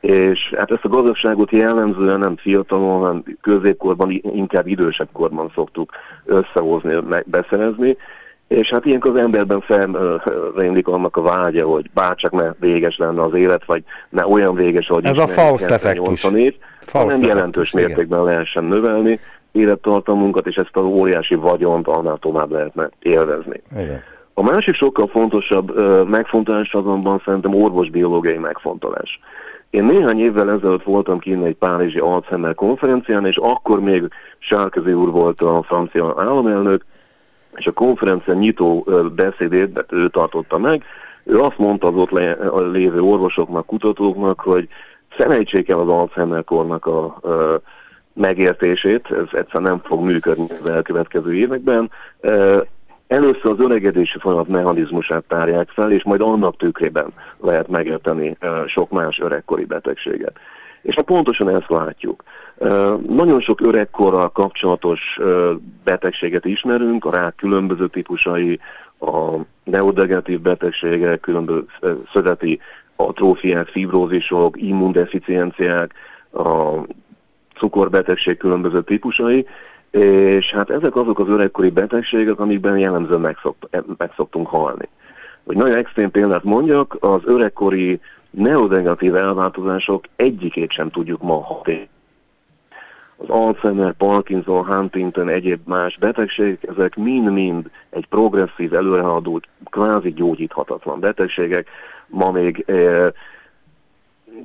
[0.00, 5.90] és hát ezt a gazdaságot jellemzően nem fiatalon, hanem középkorban, inkább idősebb korban szoktuk
[6.24, 7.96] összehozni, beszerezni,
[8.48, 13.34] és hát ilyenkor az emberben felréndik annak a vágya, hogy bárcsak ne véges lenne az
[13.34, 16.24] élet, vagy ne olyan véges, hogy Ez a Faust effektus.
[16.24, 16.54] Év,
[16.92, 18.32] hanem jelentős mértékben igen.
[18.32, 19.20] lehessen növelni
[19.52, 23.62] élettartamunkat, és ezt az óriási vagyont annál tovább lehetne élvezni.
[23.72, 24.02] Igen.
[24.34, 25.78] A másik sokkal fontosabb
[26.08, 29.20] megfontolás azonban szerintem orvosbiológiai megfontolás.
[29.70, 35.10] Én néhány évvel ezelőtt voltam kint egy párizsi Alzheimer konferencián, és akkor még Sárközi úr
[35.10, 36.84] volt a francia államelnök,
[37.54, 40.84] és a konferencia nyitó beszédét, ő tartotta meg,
[41.24, 42.36] ő azt mondta az ott le,
[42.70, 44.68] lévő orvosoknak, kutatóknak, hogy
[45.08, 47.60] felejtsék el az Alzheimer-kornak a, a
[48.12, 51.90] megértését, ez egyszerűen nem fog működni az elkövetkező években.
[53.06, 58.36] Először az öregedési folyamat mechanizmusát tárják fel, és majd annak tükrében lehet megérteni
[58.66, 60.38] sok más öregkori betegséget.
[60.84, 62.22] És hát pontosan ezt látjuk.
[63.08, 65.20] Nagyon sok öregkorral kapcsolatos
[65.84, 68.60] betegséget ismerünk, a rák különböző típusai,
[69.00, 71.66] a neurodegeneratív betegségek, különböző
[72.12, 72.60] szödeti
[72.96, 75.92] atrófiák, fibrózisok, immundeficienciák,
[76.32, 76.86] a
[77.54, 79.46] cukorbetegség különböző típusai,
[79.90, 83.36] és hát ezek azok az öregkori betegségek, amikben jellemzően
[83.96, 84.88] meg szoktunk halni.
[85.44, 91.88] Hogy nagyon extrém példát mondjak, az öregkori neurodegeneratív elváltozások egyikét sem tudjuk ma hatékony
[93.16, 99.40] az Alzheimer, Parkinson, Huntington, egyéb más betegségek, ezek mind-mind egy progresszív, előrehaladó,
[99.70, 101.68] kvázi gyógyíthatatlan betegségek.
[102.06, 103.12] Ma még e,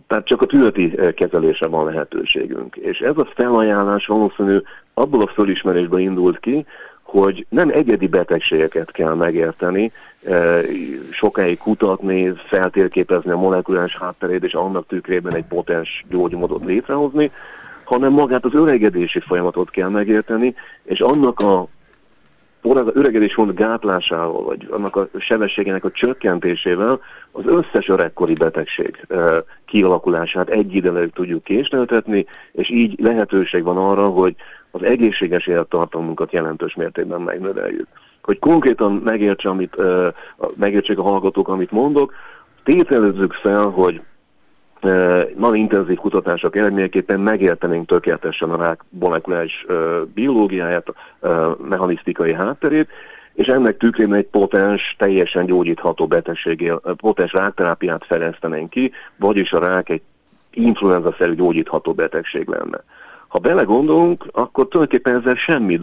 [0.08, 2.76] tehát csak a tüneti eh, kezelésre van lehetőségünk.
[2.76, 4.62] És ez a felajánlás valószínű
[4.94, 6.66] abból a fölismerésből indult ki,
[7.10, 9.92] hogy nem egyedi betegségeket kell megérteni,
[10.24, 10.62] eh,
[11.12, 17.32] sokáig kutatni, feltérképezni a molekuláris hátterét, és annak tükrében egy potens gyógymódot létrehozni,
[17.84, 21.68] hanem magát az öregedési folyamatot kell megérteni, és annak a
[22.62, 27.00] az öregedés mond gátlásával, vagy annak a sebességének a csökkentésével
[27.32, 29.08] az összes öregkori betegség
[29.66, 34.36] kialakulását egy időleg tudjuk késleltetni, és így lehetőség van arra, hogy
[34.72, 37.88] az egészséges élettartalmunkat jelentős mértékben megnöveljük.
[38.22, 39.76] Hogy konkrétan megértse, amit,
[40.56, 42.14] megértsék a hallgatók, amit mondok,
[42.64, 44.02] tételezzük fel, hogy
[45.36, 49.66] nagyon intenzív kutatások eredményeképpen megértenénk tökéletesen a rák molekuláris
[50.14, 50.88] biológiáját,
[51.70, 52.90] mechanisztikai hátterét,
[53.34, 59.90] és ennek tükrében egy potens, teljesen gyógyítható betegségé, potens rákterápiát fejlesztenénk ki, vagyis a rák
[59.90, 60.02] egy
[60.52, 62.84] influenza-szerű gyógyítható betegség lenne.
[63.30, 65.80] Ha belegondolunk, akkor tulajdonképpen ezzel semmi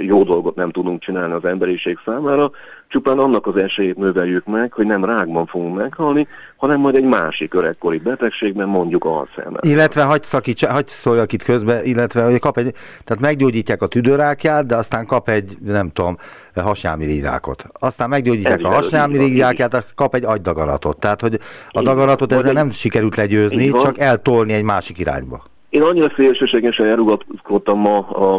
[0.00, 2.50] jó dolgot nem tudunk csinálni az emberiség számára,
[2.88, 6.26] csupán annak az esélyét növeljük meg, hogy nem rákban fogunk meghalni,
[6.56, 9.60] hanem majd egy másik öregkori betegségben, mondjuk Alzheimer.
[9.64, 12.74] Illetve hagy, szakíts, hagy szóljak itt közben, illetve hogy kap egy,
[13.04, 16.16] tehát meggyógyítják a tüdőrákját, de aztán kap egy, nem tudom,
[16.54, 17.64] hasnyálmirigyrákot.
[17.72, 20.98] Aztán meggyógyítják a hasnyálmirigyrákját, kap egy agydagaratot.
[20.98, 25.42] Tehát, hogy a dagaratot ezzel nem sikerült legyőzni, csak eltolni egy másik irányba.
[25.70, 28.34] Én annyira szélsőségesen elrugatkoztam ma a,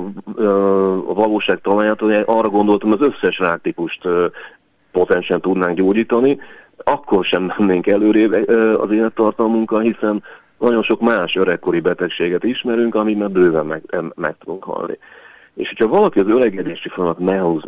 [1.08, 4.08] a valóság talaját, hogy arra gondoltam, az összes ráktípust
[4.92, 6.40] potensen tudnánk gyógyítani,
[6.78, 10.24] akkor sem mennénk előrébb az élettartalmunkkal, hiszen
[10.60, 13.82] nagyon sok más öregkori betegséget ismerünk, amiben bőven meg,
[14.16, 14.98] meg tudunk halni.
[15.54, 17.20] És hogyha valaki az öregedési folyamat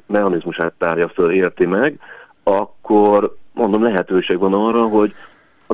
[0.07, 1.99] mechanizmusát tárja föl, érti meg,
[2.43, 5.13] akkor mondom, lehetőség van arra, hogy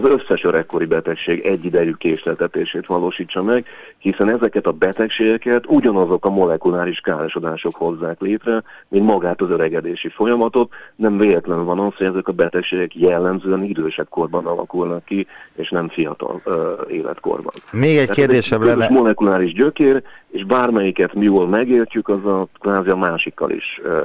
[0.04, 3.66] az összes öregkori betegség egyidejű késleltetését valósítsa meg,
[3.98, 10.72] hiszen ezeket a betegségeket ugyanazok a molekuláris károsodások hozzák létre, mint magát az öregedési folyamatot.
[10.96, 15.90] Nem véletlen van az, hogy ezek a betegségek jellemzően idősebb korban alakulnak ki, és nem
[15.90, 17.54] fiatal ö, életkorban.
[17.72, 18.90] Még egy kérdésem lenne.
[18.90, 24.04] molekuláris gyökér, és bármelyiket mi jól megértjük, az a kvázi a másikkal is ö,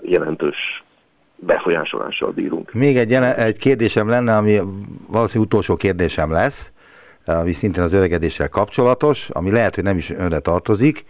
[0.00, 0.84] jelentős
[1.36, 2.72] befolyásolással bírunk.
[2.72, 4.58] Még egy, egy kérdésem lenne, ami
[5.06, 6.72] valószínűleg utolsó kérdésem lesz,
[7.26, 11.04] ami szintén az öregedéssel kapcsolatos, ami lehet, hogy nem is önre tartozik,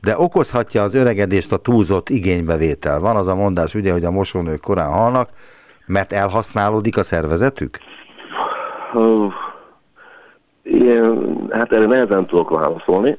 [0.00, 3.00] de okozhatja az öregedést a túlzott igénybevétel.
[3.00, 5.28] Van az a mondás, ugye, hogy a mosónők korán halnak,
[5.86, 7.78] mert elhasználódik a szervezetük?
[10.62, 13.18] Ilyen, hát erre nehezen tudok válaszolni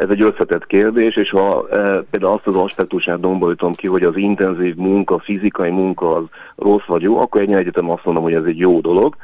[0.00, 4.16] ez egy összetett kérdés, és ha e, például azt az aspektusát dombolítom ki, hogy az
[4.16, 6.24] intenzív munka, fizikai munka az
[6.56, 9.16] rossz vagy jó, akkor egy egyetem azt mondom, hogy ez egy jó dolog.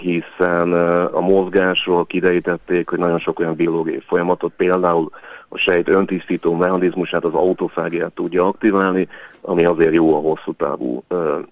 [0.00, 0.72] hiszen
[1.12, 5.10] a mozgásról kiderítették, hogy nagyon sok olyan biológiai folyamatot, például
[5.48, 9.08] a sejt öntisztító mechanizmusát az autofágiát tudja aktiválni,
[9.40, 11.02] ami azért jó a hosszú távú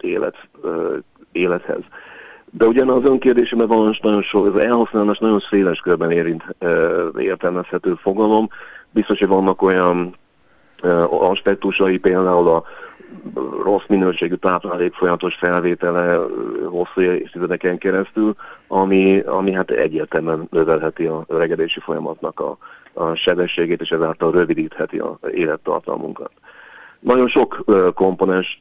[0.01, 0.37] élet,
[1.33, 1.81] élethez.
[2.51, 6.45] De ugyan az önkérdésemben van nagyon sok, az elhasználás nagyon széles körben érint,
[7.19, 8.49] értelmezhető fogalom.
[8.91, 10.15] Biztos, hogy vannak olyan
[11.09, 12.65] aspektusai, például a
[13.63, 16.19] rossz minőségű táplálék folyamatos felvétele
[16.65, 18.35] hosszú évtizedeken keresztül,
[18.69, 22.57] ami, ami hát egyértelműen növelheti a öregedési folyamatnak a,
[22.93, 26.31] a sebességét, és ezáltal rövidítheti a élettartalmunkat.
[27.01, 28.59] Nagyon sok komponest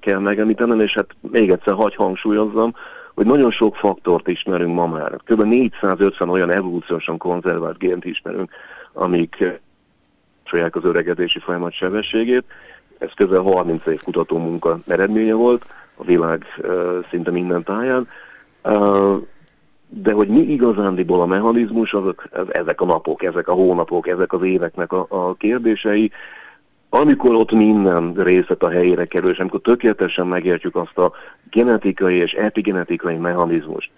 [0.00, 2.74] kell megemlítenem, és hát még egyszer hagy hangsúlyozzam,
[3.14, 5.16] hogy nagyon sok faktort ismerünk ma már.
[5.24, 5.42] Kb.
[5.42, 8.50] 450 olyan evolúciósan konzervált gént ismerünk,
[8.92, 9.44] amik
[10.44, 12.44] saját az öregedési folyamat sebességét.
[12.98, 15.64] Ez közel 30 év kutató munka eredménye volt
[15.96, 16.44] a világ
[17.10, 18.08] szinte minden táján.
[19.88, 24.42] De hogy mi igazándiból a mechanizmus, azok, ezek a napok, ezek a hónapok, ezek az
[24.42, 26.10] éveknek a, a kérdései,
[26.94, 31.12] amikor ott minden részlet a helyére kerül, és amikor tökéletesen megértjük azt a
[31.50, 33.90] genetikai és epigenetikai mechanizmust,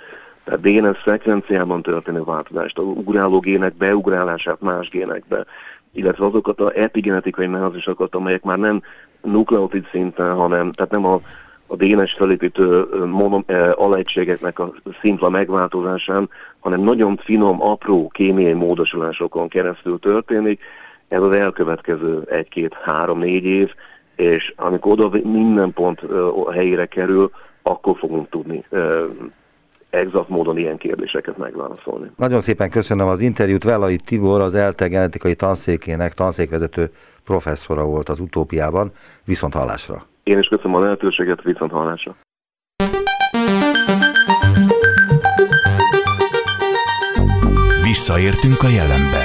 [0.45, 5.45] tehát DNS szekvenciában történő változást, a ugráló gének beugrálását más génekbe,
[5.93, 8.83] illetve azokat a epigenetikai mechanizmusokat, amelyek már nem
[9.23, 11.19] nukleotid szinten, hanem tehát nem a,
[11.67, 16.29] a DNS felépítő monom, e, alegységeknek a szimpla megváltozásán,
[16.61, 20.61] hanem nagyon finom, apró kémiai módosulásokon keresztül történik,
[21.09, 23.75] ez az elkövetkező egy, két, három, négy év,
[24.17, 26.01] és amikor oda minden pont
[26.47, 27.31] a helyére kerül,
[27.63, 28.65] akkor fogunk tudni
[29.97, 32.11] exakt módon ilyen kérdéseket megválaszolni.
[32.17, 33.65] Nagyon szépen köszönöm az interjút.
[33.65, 36.91] Velai Tibor, az ELTE genetikai tanszékének tanszékvezető
[37.25, 38.91] professzora volt az utópiában.
[39.25, 40.03] Viszont hallásra.
[40.23, 42.17] Én is köszönöm a lehetőséget, viszont hallásra.
[47.83, 49.25] Visszaértünk a jelenbe.